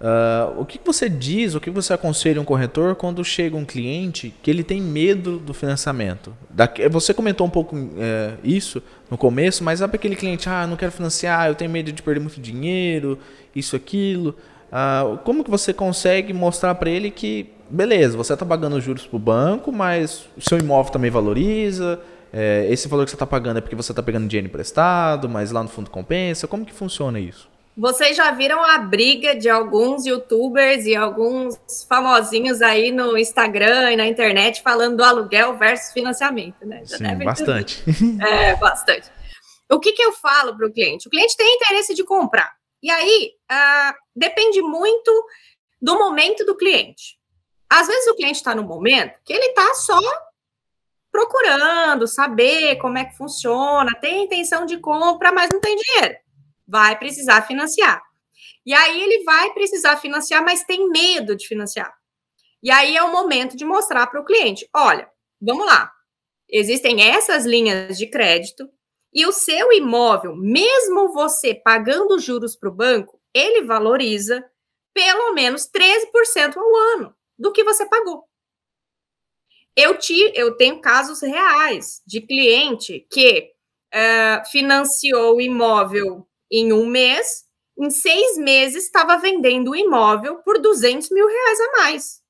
[0.00, 4.34] Uh, o que você diz, o que você aconselha um corretor quando chega um cliente
[4.42, 6.36] que ele tem medo do financiamento?
[6.90, 10.92] Você comentou um pouco é, isso no começo, mas sabe aquele cliente, ah, não quero
[10.92, 13.18] financiar, eu tenho medo de perder muito dinheiro,
[13.54, 14.36] isso, aquilo.
[14.70, 19.16] Uh, como que você consegue mostrar para ele que, beleza, você está pagando juros para
[19.16, 22.00] o banco, mas o seu imóvel também valoriza,
[22.32, 25.52] é, esse valor que você está pagando é porque você está pegando dinheiro emprestado, mas
[25.52, 26.48] lá no fundo compensa.
[26.48, 27.48] Como que funciona isso?
[27.76, 31.58] Vocês já viram a briga de alguns youtubers e alguns
[31.88, 36.84] famosinhos aí no Instagram e na internet falando do aluguel versus financiamento, né?
[36.84, 37.82] Já Sim, bastante.
[38.24, 39.10] É, bastante.
[39.68, 41.08] O que, que eu falo para o cliente?
[41.08, 42.54] O cliente tem interesse de comprar.
[42.80, 45.26] E aí, uh, depende muito
[45.82, 47.18] do momento do cliente.
[47.68, 49.98] Às vezes o cliente está no momento que ele está só
[51.10, 56.23] procurando saber como é que funciona, tem intenção de compra, mas não tem dinheiro.
[56.66, 58.02] Vai precisar financiar.
[58.64, 61.94] E aí ele vai precisar financiar, mas tem medo de financiar.
[62.62, 65.08] E aí é o momento de mostrar para o cliente: olha,
[65.40, 65.92] vamos lá.
[66.48, 68.68] Existem essas linhas de crédito,
[69.12, 74.44] e o seu imóvel, mesmo você pagando juros para o banco, ele valoriza
[74.92, 78.24] pelo menos 13% ao ano do que você pagou.
[79.76, 83.52] Eu, te, eu tenho casos reais de cliente que
[83.92, 87.44] uh, financiou o imóvel em um mês,
[87.78, 92.22] em seis meses estava vendendo o imóvel por 200 mil reais a mais.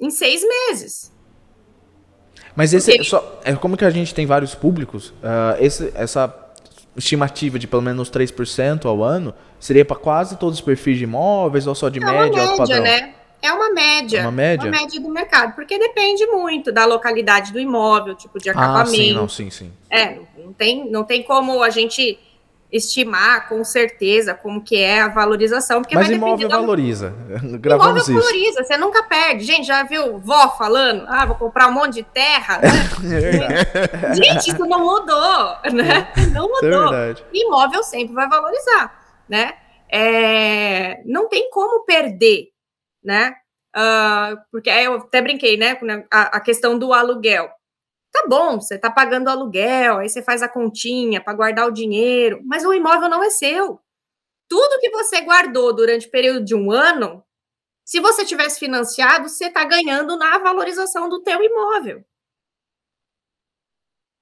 [0.00, 1.12] Em seis meses.
[2.54, 3.04] Mas esse Porque...
[3.04, 6.34] só, é como que a gente tem vários públicos, uh, esse, essa
[6.96, 11.66] estimativa de pelo menos 3% ao ano seria para quase todos os perfis de imóveis
[11.66, 12.82] ou só de é média, média padrão?
[12.82, 13.14] Né?
[13.42, 14.22] É uma média.
[14.22, 14.64] Uma média?
[14.64, 18.80] Uma média do mercado, porque depende muito da localidade do imóvel, tipo de acabamento.
[18.80, 19.72] Ah, sim, não, sim, sim.
[19.90, 22.18] É, não tem, não tem como a gente
[22.70, 26.56] estimar com certeza como que é a valorização, porque Mas imóvel da...
[26.56, 27.12] valoriza.
[27.60, 28.32] Gravamos imóvel isso.
[28.32, 29.44] valoriza, você nunca perde.
[29.44, 31.04] Gente, já viu vó falando?
[31.08, 32.60] Ah, vou comprar um monte de terra.
[33.02, 36.08] É Gente, isso não mudou, né?
[36.32, 36.94] Não é mudou.
[36.94, 38.94] É imóvel sempre vai valorizar,
[39.28, 39.54] né?
[39.90, 41.02] É...
[41.04, 42.52] Não tem como perder
[43.02, 43.34] né?
[43.74, 45.78] Uh, porque eu até brinquei, né?
[46.10, 47.50] A, a, questão do aluguel.
[48.12, 52.42] Tá bom, você tá pagando aluguel, aí você faz a continha para guardar o dinheiro,
[52.44, 53.80] mas o imóvel não é seu.
[54.48, 57.24] Tudo que você guardou durante o período de um ano,
[57.84, 62.04] se você tivesse financiado, você está ganhando na valorização do teu imóvel.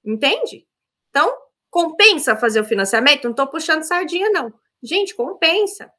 [0.05, 0.67] Entende?
[1.11, 1.37] Então,
[1.69, 3.25] compensa fazer o financiamento?
[3.25, 4.53] Não estou puxando sardinha, não.
[4.83, 5.93] Gente, compensa.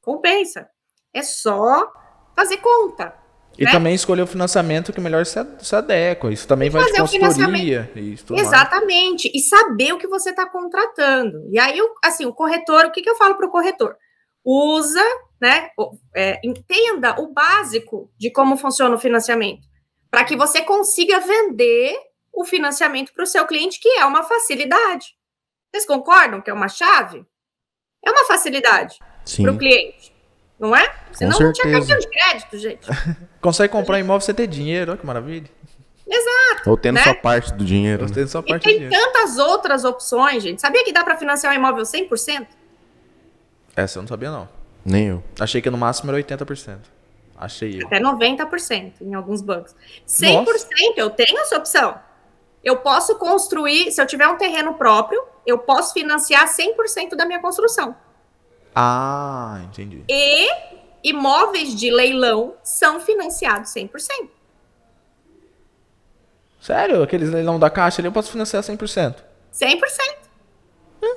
[0.00, 0.70] Compensa.
[1.12, 1.92] É só
[2.36, 3.14] fazer conta.
[3.58, 3.72] E né?
[3.72, 6.32] também escolher o financiamento que melhor se adequa.
[6.32, 7.90] Isso também e vai de consultoria.
[7.94, 9.28] Isso, Exatamente.
[9.28, 9.34] Mais.
[9.34, 11.46] E saber o que você está contratando.
[11.50, 13.96] E aí, assim, o corretor, o que, que eu falo para o corretor?
[14.42, 15.04] Usa,
[15.40, 15.68] né?
[16.14, 19.68] É, entenda o básico de como funciona o financiamento.
[20.10, 21.94] Para que você consiga vender
[22.32, 25.08] o financiamento para o seu cliente, que é uma facilidade.
[25.70, 27.24] Vocês concordam que é uma chave?
[28.02, 28.96] É uma facilidade
[29.36, 30.09] para o cliente.
[30.60, 30.94] Não é?
[31.10, 32.86] Senão não tinha cartão de crédito, gente.
[33.40, 35.48] Consegue comprar um imóvel sem ter dinheiro, olha que maravilha.
[36.06, 36.70] Exato.
[36.70, 37.04] Ou tendo né?
[37.04, 38.02] só parte do dinheiro.
[38.02, 38.14] Ou né?
[38.14, 40.60] tendo só parte e tem tantas outras opções, gente.
[40.60, 42.46] Sabia que dá para financiar um imóvel 100%?
[43.74, 44.48] Essa eu não sabia, não.
[44.84, 45.24] Nem eu.
[45.38, 46.78] Achei que no máximo era 80%.
[47.36, 47.86] Achei eu.
[47.86, 49.74] Até 90% em alguns bancos.
[50.06, 50.68] 100% Nossa.
[50.96, 51.98] eu tenho essa opção.
[52.62, 57.40] Eu posso construir, se eu tiver um terreno próprio, eu posso financiar 100% da minha
[57.40, 57.96] construção.
[58.74, 60.04] Ah, entendi.
[60.08, 60.48] E
[61.02, 63.88] imóveis de leilão são financiados 100%.
[66.60, 67.02] Sério?
[67.02, 69.16] Aqueles leilão da Caixa ali eu posso financiar 100%?
[69.52, 69.80] 100%.
[71.02, 71.16] Hum.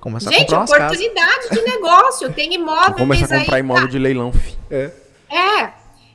[0.00, 2.32] Começar Gente, a oportunidade de negócio.
[2.32, 3.90] Tem imóveis Começa a comprar imóvel tá.
[3.90, 4.32] de leilão.
[4.32, 4.56] Fi.
[4.70, 4.92] É.
[5.30, 5.72] É.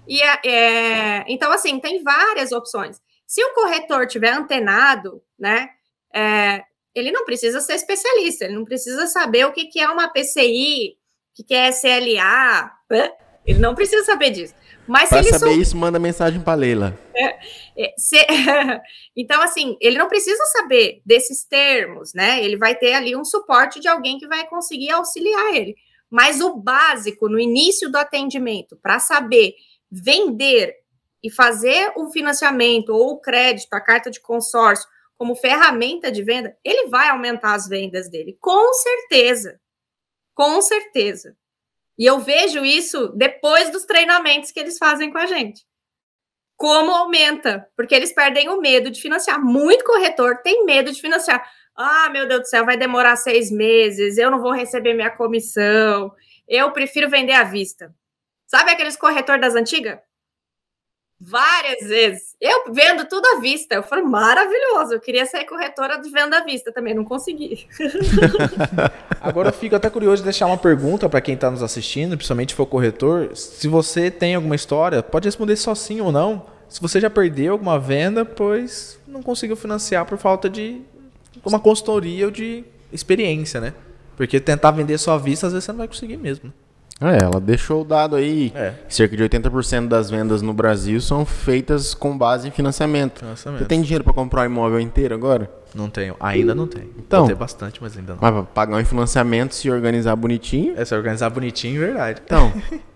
[0.08, 3.00] E é, é, então, assim, tem várias opções.
[3.28, 5.70] Se o corretor tiver antenado, né,
[6.12, 6.64] é,
[6.94, 10.98] ele não precisa ser especialista, ele não precisa saber o que, que é uma PCI,
[11.32, 13.12] o que, que é SLA, né?
[13.46, 14.54] ele não precisa saber disso.
[14.88, 15.62] Mas para saber sou...
[15.62, 16.98] isso, manda mensagem para Leila.
[17.16, 17.40] É,
[17.78, 18.18] é, se...
[19.16, 22.44] então, assim, ele não precisa saber desses termos, né?
[22.44, 25.76] Ele vai ter ali um suporte de alguém que vai conseguir auxiliar ele.
[26.10, 29.54] Mas o básico no início do atendimento, para saber
[29.92, 30.76] vender
[31.24, 34.88] e fazer o financiamento ou o crédito, a carta de consórcio,
[35.20, 39.60] como ferramenta de venda, ele vai aumentar as vendas dele, com certeza.
[40.34, 41.36] Com certeza.
[41.98, 45.66] E eu vejo isso depois dos treinamentos que eles fazem com a gente.
[46.56, 49.44] Como aumenta, porque eles perdem o medo de financiar.
[49.44, 51.46] Muito corretor tem medo de financiar.
[51.76, 56.14] Ah, meu Deus do céu, vai demorar seis meses, eu não vou receber minha comissão,
[56.48, 57.94] eu prefiro vender à vista.
[58.48, 60.00] Sabe aqueles corretor das antigas?
[61.22, 62.36] Várias vezes.
[62.40, 63.76] Eu vendo tudo à vista.
[63.76, 64.94] Eu falei, maravilhoso.
[64.94, 67.68] Eu queria ser corretora de venda à vista também, não consegui.
[69.20, 72.52] Agora eu fico até curioso de deixar uma pergunta para quem está nos assistindo, principalmente
[72.52, 73.36] se for corretor.
[73.36, 76.46] Se você tem alguma história, pode responder só sim ou não.
[76.70, 80.82] Se você já perdeu alguma venda, pois não conseguiu financiar por falta de
[81.44, 82.64] uma consultoria ou de
[82.94, 83.74] experiência, né?
[84.16, 86.54] Porque tentar vender só à vista, às vezes você não vai conseguir mesmo.
[87.02, 88.52] É, ela deixou o dado aí.
[88.54, 88.74] É.
[88.90, 93.20] Cerca de 80% das vendas no Brasil são feitas com base em financiamento.
[93.20, 93.60] financiamento.
[93.62, 95.50] Você tem dinheiro para comprar um imóvel inteiro agora?
[95.74, 96.16] Não tenho.
[96.20, 96.90] Ainda não tenho.
[96.98, 97.26] Então.
[97.26, 98.20] Tem bastante, mas ainda não.
[98.22, 100.74] Mas pagar um financiamento, se organizar bonitinho.
[100.76, 102.22] É, se organizar bonitinho, verdade.
[102.26, 102.52] Então.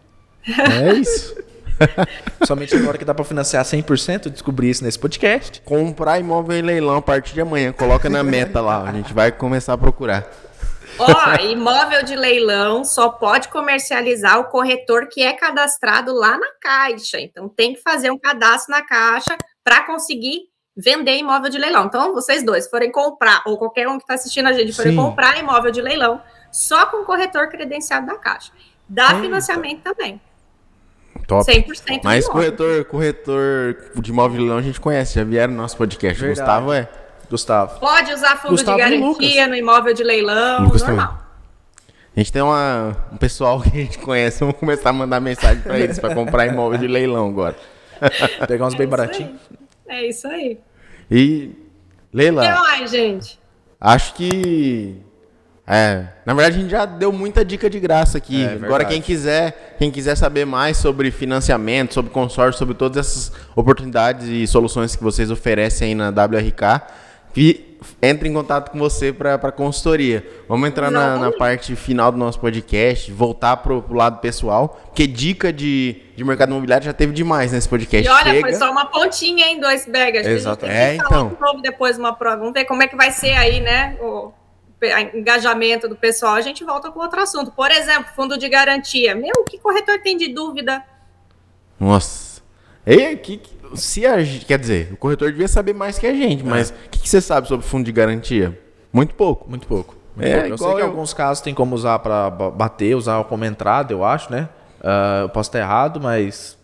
[0.47, 1.36] é isso.
[2.45, 5.62] Somente agora que dá para financiar 100%, descobri isso nesse podcast.
[5.64, 7.72] Comprar imóvel em leilão a partir de amanhã.
[7.72, 8.84] Coloca na meta lá.
[8.84, 10.30] A gente vai começar a procurar.
[10.97, 17.19] Ó, imóvel de leilão só pode comercializar o corretor que é cadastrado lá na Caixa.
[17.19, 21.85] Então, tem que fazer um cadastro na Caixa para conseguir vender imóvel de leilão.
[21.85, 24.97] Então, vocês dois forem comprar, ou qualquer um que está assistindo a gente, forem Sim.
[24.97, 26.21] comprar imóvel de leilão,
[26.51, 28.51] só com corretor credenciado da Caixa.
[28.87, 29.21] Dá Eita.
[29.21, 30.21] financiamento também.
[31.27, 31.49] Top.
[31.49, 35.77] 100% Mas corretor, corretor de imóvel de leilão a gente conhece, já vieram no nosso
[35.77, 36.19] podcast.
[36.19, 36.39] Verdade.
[36.39, 36.89] Gustavo é.
[37.34, 37.79] Gustavo.
[37.79, 41.07] Pode usar fundo Gustavo de garantia no imóvel de leilão, Lucas normal.
[41.07, 41.23] Também.
[42.15, 45.63] A gente tem uma, um pessoal que a gente conhece, vamos começar a mandar mensagem
[45.63, 47.55] para eles para comprar imóvel de leilão agora.
[48.47, 49.39] Pegar uns é bem baratinhos.
[49.88, 50.59] É isso aí.
[51.09, 51.51] E,
[52.13, 52.43] Leila.
[52.43, 53.39] O que mais, gente?
[53.81, 55.01] Acho que.
[55.65, 58.43] É, na verdade a gente já deu muita dica de graça aqui.
[58.43, 63.31] É, Agora quem quiser, quem quiser saber mais sobre financiamento, sobre consórcio, sobre todas essas
[63.55, 66.81] oportunidades e soluções que vocês oferecem aí na WRK,
[67.34, 70.25] que entre em contato com você para consultoria.
[70.47, 75.05] Vamos entrar na, na, parte final do nosso podcast, voltar para o lado pessoal, porque
[75.07, 78.07] dica de, de mercado imobiliário já teve demais nesse podcast.
[78.07, 78.41] E olha, Chega...
[78.41, 80.25] foi só uma pontinha em dois bags.
[80.25, 80.77] Exatamente.
[80.77, 81.38] É, então.
[81.55, 82.38] Um depois uma prova.
[82.38, 83.97] Vamos ver como é que vai ser aí, né?
[84.01, 84.31] O
[85.13, 86.36] engajamento do pessoal.
[86.36, 87.51] A gente volta com outro assunto.
[87.51, 89.15] Por exemplo, fundo de garantia.
[89.15, 90.84] Meu, que corretor tem de dúvida?
[91.79, 92.41] Nossa.
[92.86, 93.38] Ei, que,
[93.76, 94.17] se a,
[94.47, 97.21] quer dizer, o corretor devia saber mais que a gente, mas o que, que, você
[97.21, 98.57] sabe sobre fundo de garantia?
[98.91, 99.49] Muito pouco.
[99.49, 99.95] Muito pouco.
[100.15, 100.49] Muito é, pouco.
[100.49, 104.03] Eu sei que em alguns casos tem como usar para bater, usar como entrada, eu
[104.03, 104.49] acho, né?
[104.80, 106.57] Uh, eu posso estar errado, mas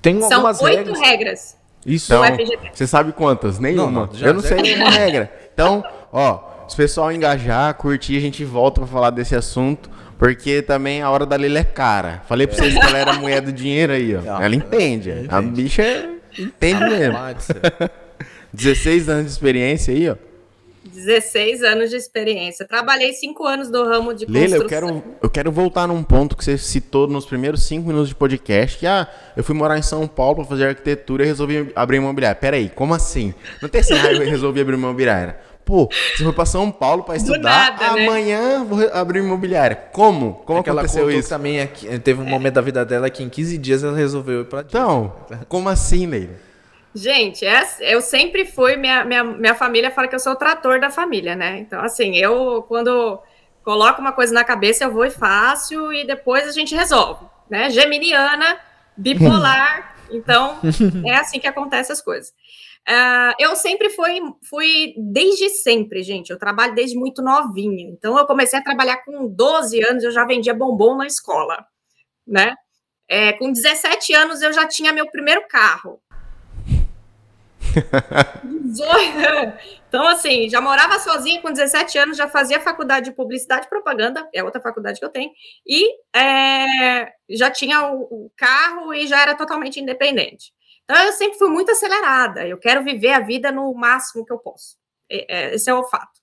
[0.00, 1.00] tem São algumas oito regras.
[1.00, 1.56] regras.
[1.84, 2.12] Isso.
[2.12, 2.24] Então,
[2.72, 3.58] você sabe quantas?
[3.58, 3.90] Nenhuma.
[3.90, 5.32] Não, não, já, eu não sei nenhuma regra.
[5.52, 9.90] Então, ó, se o pessoal engajar, curtir, a gente volta para falar desse assunto.
[10.20, 12.22] Porque também a hora da Lila é cara.
[12.28, 14.42] Falei pra vocês que ela era mulher do dinheiro aí, ó.
[14.42, 15.26] Ela entende.
[15.30, 15.82] A bicha
[16.42, 17.18] entende mesmo.
[18.52, 20.16] 16 anos de experiência aí, ó.
[20.84, 22.66] 16 anos de experiência.
[22.66, 26.44] Trabalhei 5 anos do ramo de Leila, eu quero, eu quero voltar num ponto que
[26.44, 30.06] você citou nos primeiros 5 minutos de podcast, que ah, eu fui morar em São
[30.08, 32.34] Paulo para fazer arquitetura e resolvi abrir imobiliária.
[32.34, 33.34] Pera aí, como assim?
[33.60, 35.38] Não tem assim, ah, eu resolvi abrir imobiliária.
[35.70, 38.02] Pô, você foi para São Paulo para estudar, nada, né?
[38.02, 38.66] amanhã né?
[38.68, 39.76] vou abrir imobiliária.
[39.76, 40.42] Como?
[40.44, 41.28] Como é aconteceu isso?
[41.28, 44.46] também aqui, teve um momento da vida dela que em 15 dias ela resolveu ir
[44.46, 45.14] para Então,
[45.48, 46.34] como assim, Leila?
[46.92, 50.80] Gente, é, eu sempre fui, minha, minha, minha família fala que eu sou o trator
[50.80, 51.60] da família, né?
[51.60, 53.20] Então, assim, eu, quando
[53.62, 57.70] coloco uma coisa na cabeça, eu vou e faço, e depois a gente resolve, né?
[57.70, 58.58] Geminiana,
[58.96, 60.58] bipolar, então,
[61.06, 62.32] é assim que acontecem as coisas.
[62.88, 66.30] Uh, eu sempre fui, fui, desde sempre, gente.
[66.30, 67.88] Eu trabalho desde muito novinha.
[67.88, 71.64] Então, eu comecei a trabalhar com 12 anos, eu já vendia bombom na escola,
[72.26, 72.54] né?
[73.08, 76.00] É, com 17 anos, eu já tinha meu primeiro carro.
[79.88, 84.28] então, assim, já morava sozinha com 17 anos, já fazia faculdade de publicidade e propaganda,
[84.32, 85.30] é outra faculdade que eu tenho,
[85.66, 90.52] e é, já tinha o, o carro e já era totalmente independente.
[90.90, 92.44] Então, eu sempre fui muito acelerada.
[92.44, 94.76] Eu quero viver a vida no máximo que eu posso.
[95.08, 96.18] É, esse é o fato.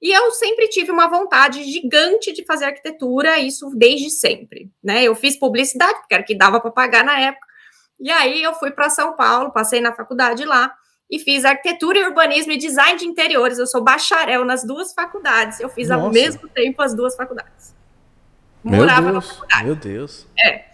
[0.00, 4.70] E eu sempre tive uma vontade gigante de fazer arquitetura, isso desde sempre.
[4.82, 5.04] Né?
[5.04, 7.46] Eu fiz publicidade, porque era o que dava para pagar na época.
[8.00, 10.74] E aí eu fui para São Paulo, passei na faculdade lá
[11.10, 13.58] e fiz arquitetura e urbanismo e design de interiores.
[13.58, 15.60] Eu sou bacharel nas duas faculdades.
[15.60, 16.02] Eu fiz Nossa.
[16.02, 17.74] ao mesmo tempo as duas faculdades.
[18.64, 19.64] Morava meu Deus, na faculdade.
[19.64, 20.26] Meu Deus.
[20.38, 20.67] É.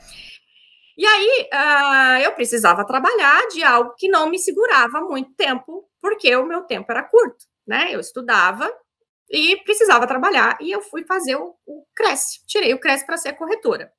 [0.96, 6.34] E aí uh, eu precisava trabalhar de algo que não me segurava muito tempo, porque
[6.36, 7.88] o meu tempo era curto, né?
[7.90, 8.70] Eu estudava
[9.28, 13.32] e precisava trabalhar, e eu fui fazer o, o CRES, tirei o CRES para ser
[13.32, 13.90] corretora.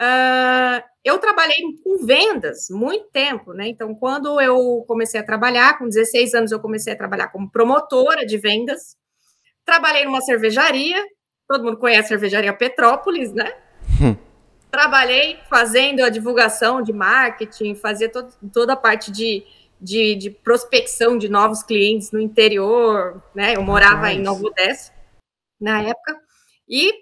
[0.00, 3.68] Uh, eu trabalhei com vendas muito tempo, né?
[3.68, 8.24] Então, quando eu comecei a trabalhar, com 16 anos, eu comecei a trabalhar como promotora
[8.24, 8.96] de vendas.
[9.64, 11.04] Trabalhei numa cervejaria,
[11.46, 13.52] todo mundo conhece a cervejaria Petrópolis, né?
[14.00, 14.33] Hum
[14.74, 18.10] trabalhei fazendo a divulgação de marketing, fazia
[18.52, 19.44] toda a parte de,
[19.80, 23.54] de, de, prospecção de novos clientes no interior, né?
[23.54, 24.92] Eu morava em Novo Odessa
[25.60, 26.20] na época
[26.68, 26.92] e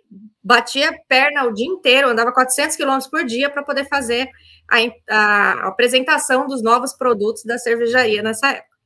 [0.44, 4.28] batia perna o dia inteiro, andava 400 quilômetros por dia para poder fazer
[4.68, 4.76] a,
[5.08, 8.76] a, apresentação dos novos produtos da cervejaria nessa época.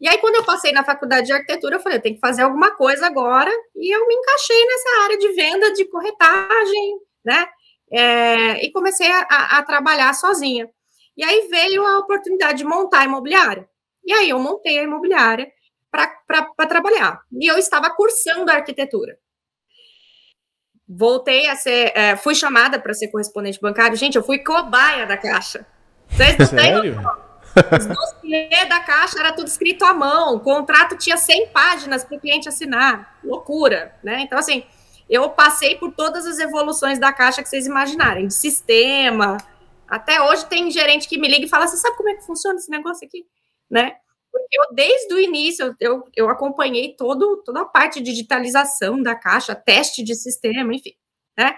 [0.00, 2.40] E aí, quando eu passei na faculdade de arquitetura, eu falei, eu tenho que fazer
[2.40, 7.46] alguma coisa agora, e eu me encaixei nessa área de venda, de corretagem, né?
[7.90, 10.68] É, e comecei a, a, trabalhar sozinha.
[11.16, 13.68] E aí veio a oportunidade de montar a imobiliária.
[14.04, 15.50] E aí eu montei a imobiliária
[15.90, 17.20] para trabalhar.
[17.32, 19.18] E eu estava cursando arquitetura.
[20.88, 23.96] Voltei a ser, é, fui chamada para ser correspondente bancário.
[23.96, 25.66] Gente, eu fui cobaia da Caixa.
[26.08, 27.00] Vocês não Sério?
[27.78, 30.36] Os dossiês da Caixa era tudo escrito à mão.
[30.36, 33.18] O contrato tinha 100 páginas para o cliente assinar.
[33.22, 34.20] Loucura, né?
[34.20, 34.64] Então, assim,
[35.10, 39.36] eu passei por todas as evoluções da caixa que vocês imaginarem, de sistema.
[39.88, 42.56] Até hoje tem gerente que me liga e fala: Você sabe como é que funciona
[42.56, 43.26] esse negócio aqui?
[43.68, 43.96] Né?
[44.32, 49.16] Porque eu, desde o início, eu, eu acompanhei todo, toda a parte de digitalização da
[49.16, 50.94] caixa, teste de sistema, enfim,
[51.36, 51.56] né?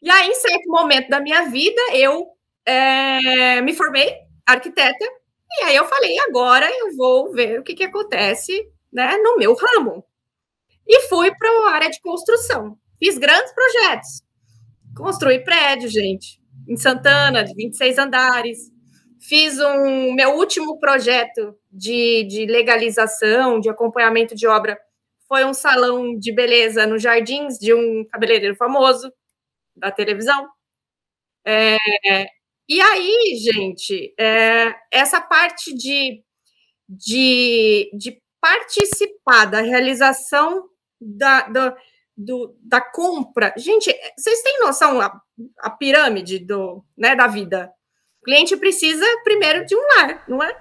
[0.00, 2.28] E aí, em certo momento da minha vida, eu
[2.64, 4.14] é, me formei
[4.46, 5.04] arquiteta,
[5.60, 8.52] e aí eu falei, agora eu vou ver o que, que acontece
[8.92, 10.04] né, no meu ramo.
[10.86, 12.78] E fui para a área de construção.
[13.02, 14.22] Fiz grandes projetos.
[14.96, 18.58] Construí prédio, gente, em Santana, de 26 andares.
[19.20, 24.78] Fiz um meu último projeto de, de legalização, de acompanhamento de obra.
[25.26, 29.10] Foi um salão de beleza nos jardins de um cabeleireiro famoso
[29.74, 30.46] da televisão.
[31.46, 31.76] É,
[32.68, 36.22] e aí, gente, é, essa parte de,
[36.88, 40.68] de, de participar da realização
[41.00, 41.76] da, da,
[42.16, 43.52] do, da compra.
[43.56, 45.20] Gente, vocês têm noção a,
[45.60, 47.72] a pirâmide do, né, da vida?
[48.20, 50.56] O cliente precisa primeiro de um lar, não é?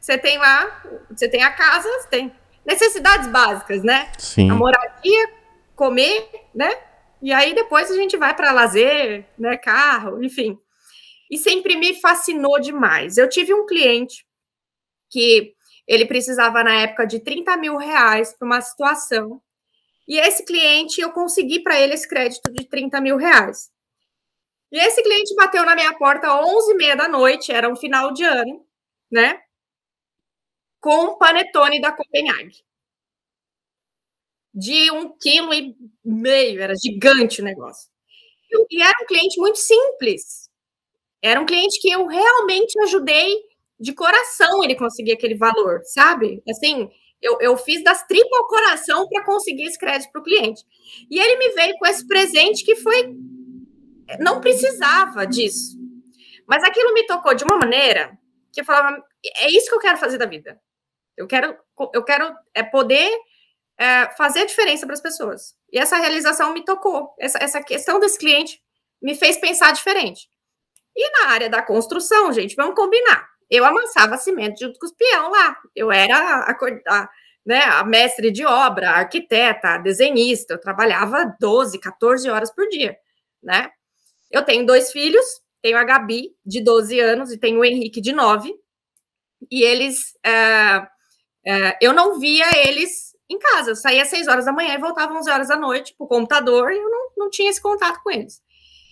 [0.00, 2.32] Você tem lá, você tem a casa, você tem
[2.64, 4.10] necessidades básicas, né?
[4.18, 4.50] Sim.
[4.50, 5.30] A moradia,
[5.74, 6.70] comer, né?
[7.20, 9.56] E aí depois a gente vai para lazer, né?
[9.56, 10.58] Carro, enfim.
[11.30, 13.16] E sempre me fascinou demais.
[13.16, 14.24] Eu tive um cliente
[15.10, 15.54] que
[15.86, 19.40] ele precisava, na época, de 30 mil reais para uma situação.
[20.08, 23.70] E esse cliente, eu consegui para ele esse crédito de 30 mil reais.
[24.72, 28.24] E esse cliente bateu na minha porta às 11h30 da noite, era um final de
[28.24, 28.64] ano,
[29.10, 29.40] né?
[30.80, 32.56] Com um panetone da Copenhague.
[34.54, 37.88] De um quilo e meio, era gigante o negócio.
[38.70, 40.50] E era um cliente muito simples.
[41.22, 43.34] Era um cliente que eu realmente ajudei
[43.80, 46.42] de coração ele conseguir aquele valor, sabe?
[46.48, 46.90] Assim,
[47.20, 50.64] eu, eu fiz das tripas ao coração para conseguir esse crédito para o cliente.
[51.10, 53.14] E ele me veio com esse presente que foi.
[54.20, 55.76] Não precisava disso.
[56.46, 58.16] Mas aquilo me tocou de uma maneira
[58.52, 59.02] que eu falava:
[59.38, 60.60] é isso que eu quero fazer da vida.
[61.16, 61.56] Eu quero,
[61.94, 63.10] eu quero é, poder
[63.78, 65.54] é, fazer a diferença para as pessoas.
[65.72, 67.14] E essa realização me tocou.
[67.18, 68.60] Essa, essa questão desse cliente
[69.02, 70.28] me fez pensar diferente.
[70.94, 75.30] E na área da construção, gente, vamos combinar eu amassava cimento junto com os peão
[75.30, 75.56] lá.
[75.74, 77.08] Eu era a, a,
[77.44, 80.54] né, a mestre de obra, a arquiteta, a desenhista.
[80.54, 82.96] Eu trabalhava 12, 14 horas por dia,
[83.42, 83.70] né?
[84.30, 85.24] Eu tenho dois filhos,
[85.62, 88.52] tenho a Gabi, de 12 anos, e tenho o Henrique, de 9.
[89.50, 90.16] E eles...
[90.24, 90.86] É,
[91.48, 93.70] é, eu não via eles em casa.
[93.70, 96.04] Eu saía às 6 horas da manhã e voltava às 11 horas da noite para
[96.04, 98.42] o computador e eu não, não tinha esse contato com eles.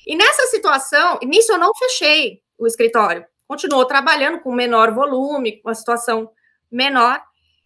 [0.06, 5.68] E nessa situação, nisso eu não fechei o escritório continuou trabalhando com menor volume, com
[5.68, 6.30] uma situação
[6.70, 7.22] menor,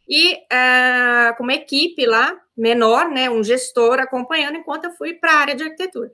[0.08, 5.32] e uh, com uma equipe lá menor, né, um gestor acompanhando enquanto eu fui para
[5.32, 6.10] a área de arquitetura.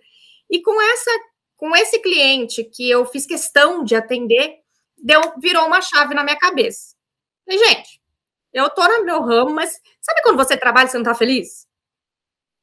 [0.51, 1.11] E com essa,
[1.57, 4.59] com esse cliente que eu fiz questão de atender,
[4.99, 6.95] deu, virou uma chave na minha cabeça.
[7.47, 8.01] E, gente,
[8.53, 11.67] eu tô no meu ramo, mas sabe quando você trabalha e você não tá feliz?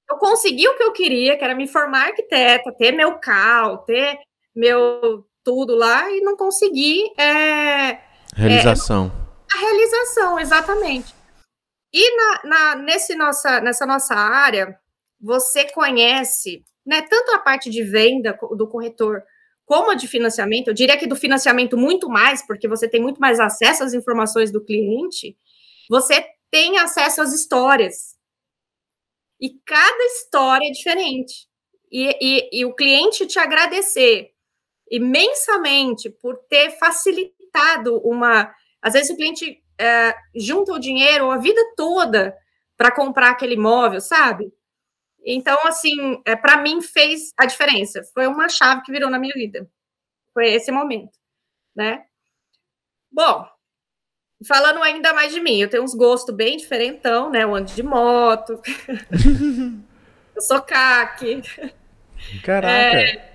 [0.09, 4.19] Eu consegui o que eu queria, que era me formar arquiteta, ter meu CAL, ter
[4.53, 7.11] meu tudo lá e não consegui.
[7.19, 7.99] É,
[8.35, 9.11] realização.
[9.53, 11.13] É, a realização, exatamente.
[11.93, 14.79] E na, na, nesse nossa, nessa nossa área,
[15.19, 19.23] você conhece né, tanto a parte de venda do corretor
[19.65, 23.21] como a de financiamento, eu diria que do financiamento muito mais, porque você tem muito
[23.21, 25.37] mais acesso às informações do cliente,
[25.89, 28.17] você tem acesso às histórias.
[29.39, 31.47] E cada história é diferente.
[31.89, 34.31] E, e, e o cliente te agradecer
[34.91, 38.53] imensamente por ter facilitado uma.
[38.81, 42.37] Às vezes o cliente é, junta o dinheiro a vida toda
[42.75, 44.51] para comprar aquele imóvel, sabe?
[45.23, 48.03] Então, assim, é, para mim fez a diferença.
[48.13, 49.69] Foi uma chave que virou na minha vida.
[50.33, 51.11] Foi esse momento,
[51.75, 52.05] né?
[53.11, 53.45] Bom,
[54.47, 57.43] falando ainda mais de mim, eu tenho uns gostos bem diferentão, né?
[57.43, 58.59] Eu ando de moto,
[60.35, 61.41] eu sou caque.
[62.43, 62.73] Caraca!
[62.73, 63.31] É,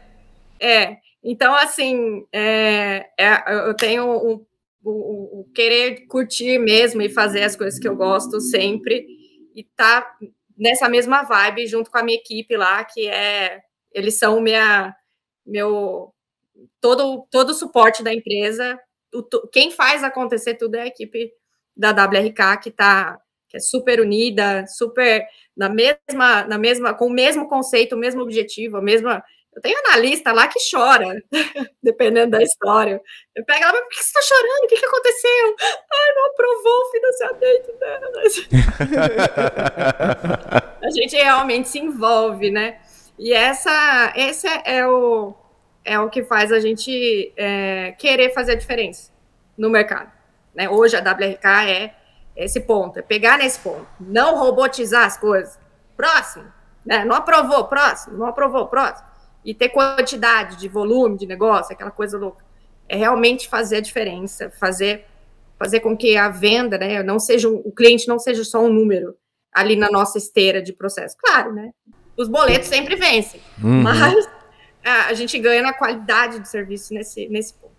[0.59, 4.47] é, então, assim, é, é, eu tenho o,
[4.85, 9.05] o, o, querer curtir mesmo e fazer as coisas que eu gosto sempre,
[9.53, 10.09] e tá
[10.57, 13.61] nessa mesma vibe junto com a minha equipe lá, que é.
[13.93, 14.95] Eles são minha,
[15.45, 16.15] meu.
[16.81, 18.79] Todo, todo o suporte da empresa.
[19.13, 21.33] O, quem faz acontecer tudo é a equipe
[21.77, 25.27] da WRK, que tá que é super unida, super
[25.57, 29.25] na mesma, na mesma, com o mesmo conceito, o mesmo objetivo, a mesma
[29.57, 31.23] eu tenho analista lá que chora,
[31.83, 33.01] dependendo da história.
[33.35, 34.65] Eu pego ela, mas por que você está chorando?
[34.65, 35.57] O que, que aconteceu?
[35.93, 38.13] Ai, não aprovou o financiamento dela.
[40.83, 42.81] a gente realmente se envolve, né?
[43.19, 45.35] E essa, esse é o,
[45.83, 49.11] é o que faz a gente é, querer fazer a diferença
[49.57, 50.13] no mercado,
[50.55, 50.69] Né?
[50.69, 51.95] Hoje a WRK é
[52.37, 55.59] esse ponto, é pegar nesse ponto, não robotizar as coisas.
[55.97, 56.45] Próximo,
[56.85, 57.07] né?
[57.07, 59.16] Não aprovou, próximo, não aprovou, próximo.
[59.47, 62.45] E ter quantidade de volume de negócio, aquela coisa louca.
[62.89, 65.07] É realmente fazer a diferença, fazer
[65.59, 69.15] fazer com que a venda, né, não seja o cliente não seja só um número
[69.51, 71.17] ali na nossa esteira de processo.
[71.19, 71.71] Claro, né?
[72.17, 73.83] Os boletos sempre vencem, uhum.
[73.83, 74.29] mas
[74.85, 77.75] a, a gente ganha na qualidade do serviço nesse, nesse ponto.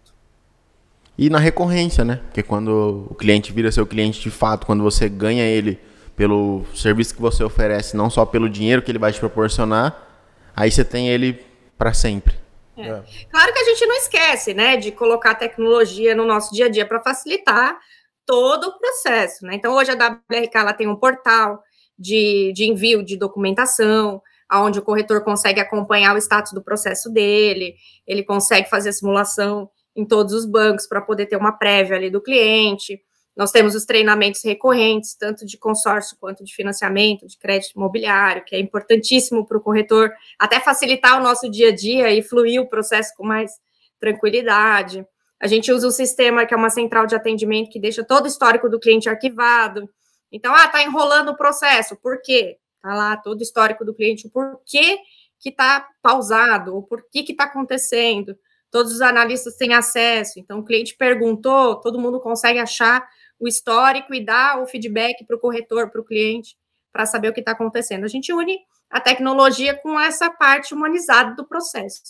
[1.18, 2.22] E na recorrência, né?
[2.26, 5.80] Porque quando o cliente vira seu cliente de fato, quando você ganha ele
[6.16, 10.08] pelo serviço que você oferece, não só pelo dinheiro que ele vai te proporcionar,
[10.56, 11.47] aí você tem ele
[11.78, 12.36] para sempre.
[12.76, 12.90] É.
[12.90, 13.04] É.
[13.30, 16.86] Claro que a gente não esquece, né, de colocar tecnologia no nosso dia a dia
[16.86, 17.78] para facilitar
[18.26, 19.56] todo o processo, né?
[19.56, 21.62] Então hoje a WRK ela tem um portal
[21.98, 24.22] de, de envio de documentação,
[24.52, 27.76] onde o corretor consegue acompanhar o status do processo dele,
[28.06, 32.10] ele consegue fazer a simulação em todos os bancos para poder ter uma prévia ali
[32.10, 33.02] do cliente.
[33.38, 38.56] Nós temos os treinamentos recorrentes, tanto de consórcio quanto de financiamento, de crédito imobiliário, que
[38.56, 42.68] é importantíssimo para o corretor, até facilitar o nosso dia a dia e fluir o
[42.68, 43.52] processo com mais
[44.00, 45.06] tranquilidade.
[45.40, 48.28] A gente usa um sistema que é uma central de atendimento que deixa todo o
[48.28, 49.88] histórico do cliente arquivado.
[50.32, 51.96] Então, ah, tá enrolando o processo.
[51.96, 52.58] Por quê?
[52.82, 54.98] Tá lá todo o histórico do cliente, o porquê
[55.40, 58.36] que está pausado, o porquê que está acontecendo.
[58.72, 60.40] Todos os analistas têm acesso.
[60.40, 63.08] Então, o cliente perguntou, todo mundo consegue achar
[63.40, 66.58] o histórico e dar o feedback para o corretor, para o cliente,
[66.92, 68.04] para saber o que está acontecendo.
[68.04, 68.60] A gente une
[68.90, 72.02] a tecnologia com essa parte humanizada do processo,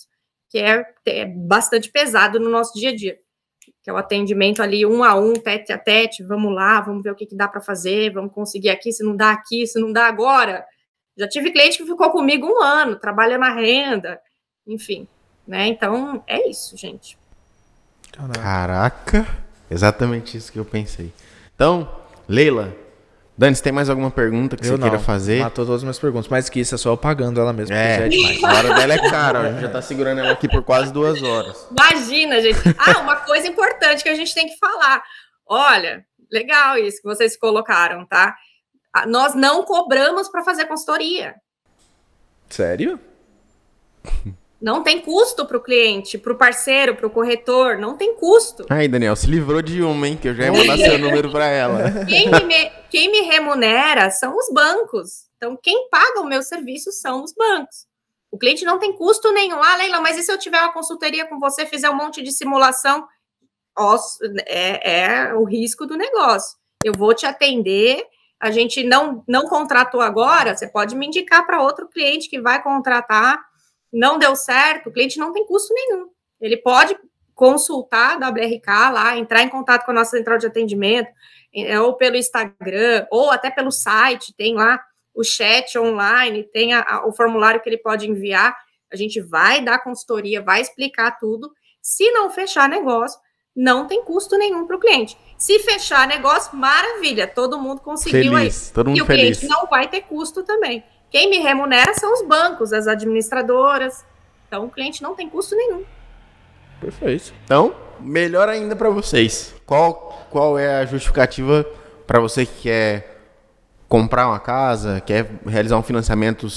[0.50, 3.18] que é, é bastante pesado no nosso dia a dia,
[3.82, 7.12] que é o atendimento ali um a um, tete a tete, vamos lá, vamos ver
[7.12, 9.92] o que, que dá para fazer, vamos conseguir aqui, se não dá aqui, se não
[9.92, 10.66] dá agora.
[11.18, 14.22] Já tive cliente que ficou comigo um ano, trabalhando na renda,
[14.68, 15.08] enfim,
[15.48, 15.68] né?
[15.68, 17.18] Então, é isso, gente.
[18.12, 19.47] Caraca.
[19.70, 21.12] Exatamente isso que eu pensei.
[21.56, 21.90] Então,
[22.28, 22.76] Leila,
[23.38, 24.90] Dani, você tem mais alguma pergunta que eu você não.
[24.90, 25.42] queira fazer?
[25.42, 26.28] Matou todas as minhas perguntas.
[26.28, 27.76] Mais que isso, é só eu pagando ela mesma.
[27.76, 29.40] É, é a hora dela é cara.
[29.42, 31.68] A gente já tá segurando ela aqui por quase duas horas.
[31.70, 32.58] Imagina, gente.
[32.80, 35.04] Ah, uma coisa importante que a gente tem que falar.
[35.46, 38.36] Olha, legal isso que vocês colocaram, tá?
[38.92, 41.36] Ah, nós não cobramos para fazer consultoria.
[42.50, 43.00] Sério?
[44.60, 48.66] Não tem custo para o cliente, para o parceiro, para o corretor, não tem custo.
[48.70, 50.18] Aí, Daniel, se livrou de uma, hein?
[50.18, 51.92] Que eu já ia mandar seu número para ela.
[52.06, 55.28] Quem me, quem me remunera são os bancos.
[55.38, 57.86] Então, quem paga o meu serviço são os bancos.
[58.32, 59.62] O cliente não tem custo nenhum.
[59.62, 62.32] Ah, Leila, mas e se eu tiver uma consultoria com você, fizer um monte de
[62.32, 63.08] simulação?
[64.48, 66.58] É, é o risco do negócio.
[66.84, 68.04] Eu vou te atender.
[68.40, 72.62] A gente não, não contratou agora, você pode me indicar para outro cliente que vai
[72.62, 73.40] contratar
[73.92, 76.10] não deu certo, o cliente não tem custo nenhum.
[76.40, 76.98] Ele pode
[77.34, 81.10] consultar a WRK lá, entrar em contato com a nossa central de atendimento,
[81.54, 84.80] é, ou pelo Instagram, ou até pelo site, tem lá
[85.14, 88.56] o chat online, tem a, a, o formulário que ele pode enviar.
[88.92, 91.52] A gente vai dar consultoria, vai explicar tudo.
[91.82, 93.20] Se não fechar negócio,
[93.56, 95.18] não tem custo nenhum para o cliente.
[95.38, 98.74] Se fechar negócio, maravilha, todo mundo conseguiu feliz, aí.
[98.74, 99.40] Todo mundo e o feliz.
[99.40, 100.84] cliente não vai ter custo também.
[101.10, 104.06] Quem me remunera são os bancos, as administradoras.
[104.48, 105.84] Então o cliente não tem custo nenhum.
[106.80, 107.34] Perfeito.
[107.44, 109.54] Então, melhor ainda para vocês.
[109.66, 111.66] Qual, qual é a justificativa
[112.06, 113.18] para você que quer
[113.88, 116.48] comprar uma casa, quer realizar um financiamento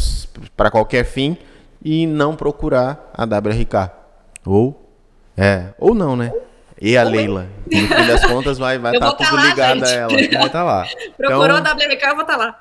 [0.57, 1.37] para qualquer fim
[1.83, 3.91] e não procurar a WRK?
[4.45, 4.91] Ou
[5.37, 6.33] é, ou não, né?
[6.81, 7.47] E a Leila.
[7.67, 10.09] No fim das contas vai vai estar tá tudo tá ligado a ela.
[10.09, 10.87] Vai estar tá lá.
[11.17, 12.59] Procurou então, a WRK, eu vou estar tá lá.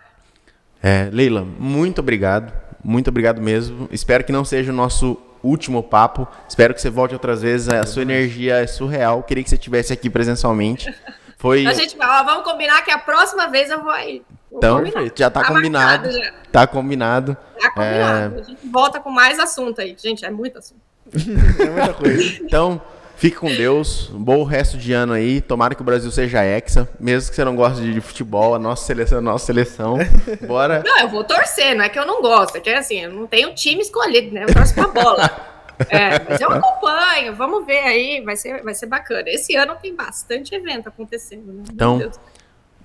[0.81, 2.53] É, Leila, muito obrigado.
[2.83, 3.89] Muito obrigado mesmo.
[3.91, 6.27] Espero que não seja o nosso último papo.
[6.47, 7.69] Espero que você volte outras vezes.
[7.69, 9.23] A sua energia é surreal.
[9.23, 10.93] Queria que você estivesse aqui presencialmente.
[11.37, 11.65] Foi...
[11.65, 14.21] A gente vai, vamos combinar que a próxima vez eu vou aí.
[14.51, 16.11] então, já está tá combinado.
[16.11, 16.33] Já.
[16.51, 17.37] Tá combinado.
[17.59, 18.35] Tá combinado.
[18.35, 18.41] É...
[18.41, 19.95] A gente volta com mais assunto aí.
[19.97, 20.81] Gente, é muito assunto.
[21.15, 22.43] é muita coisa.
[22.43, 22.81] Então,
[23.19, 25.41] Fique com Deus, um bom resto de ano aí.
[25.41, 28.85] Tomara que o Brasil seja hexa, mesmo que você não goste de futebol, a nossa
[28.85, 29.97] seleção é a nossa seleção.
[30.47, 30.81] Bora.
[30.85, 33.27] Não, eu vou torcer, não é que eu não gosto, é que assim, eu não
[33.27, 34.45] tenho time escolhido, né?
[34.47, 35.29] Eu torço pra bola.
[35.87, 39.23] É, mas eu acompanho, vamos ver aí, vai ser, vai ser bacana.
[39.27, 41.63] Esse ano tem bastante evento acontecendo, né?
[41.71, 42.11] Então,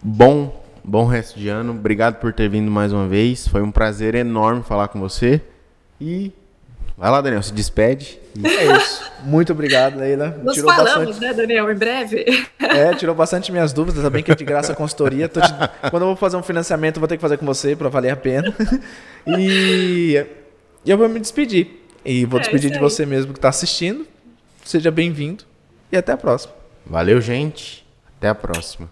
[0.00, 1.72] bom, bom resto de ano.
[1.72, 3.48] Obrigado por ter vindo mais uma vez.
[3.48, 5.42] Foi um prazer enorme falar com você.
[6.00, 6.32] E
[6.96, 8.20] Vai lá, Daniel, se despede.
[8.42, 9.10] É isso.
[9.24, 10.38] Muito obrigado, Leila.
[10.42, 11.20] Nos tirou falamos, bastante...
[11.20, 12.24] né, Daniel, em breve.
[12.60, 15.28] É, tirou bastante minhas dúvidas, também que é de graça a consultoria.
[15.28, 15.40] Te...
[15.90, 18.16] Quando eu vou fazer um financiamento, vou ter que fazer com você para valer a
[18.16, 18.54] pena.
[19.26, 20.24] E
[20.86, 21.84] eu vou me despedir.
[22.04, 24.06] E vou é, despedir de você mesmo que está assistindo.
[24.64, 25.44] Seja bem-vindo
[25.90, 26.54] e até a próxima.
[26.86, 27.84] Valeu, gente.
[28.18, 28.88] Até a próxima.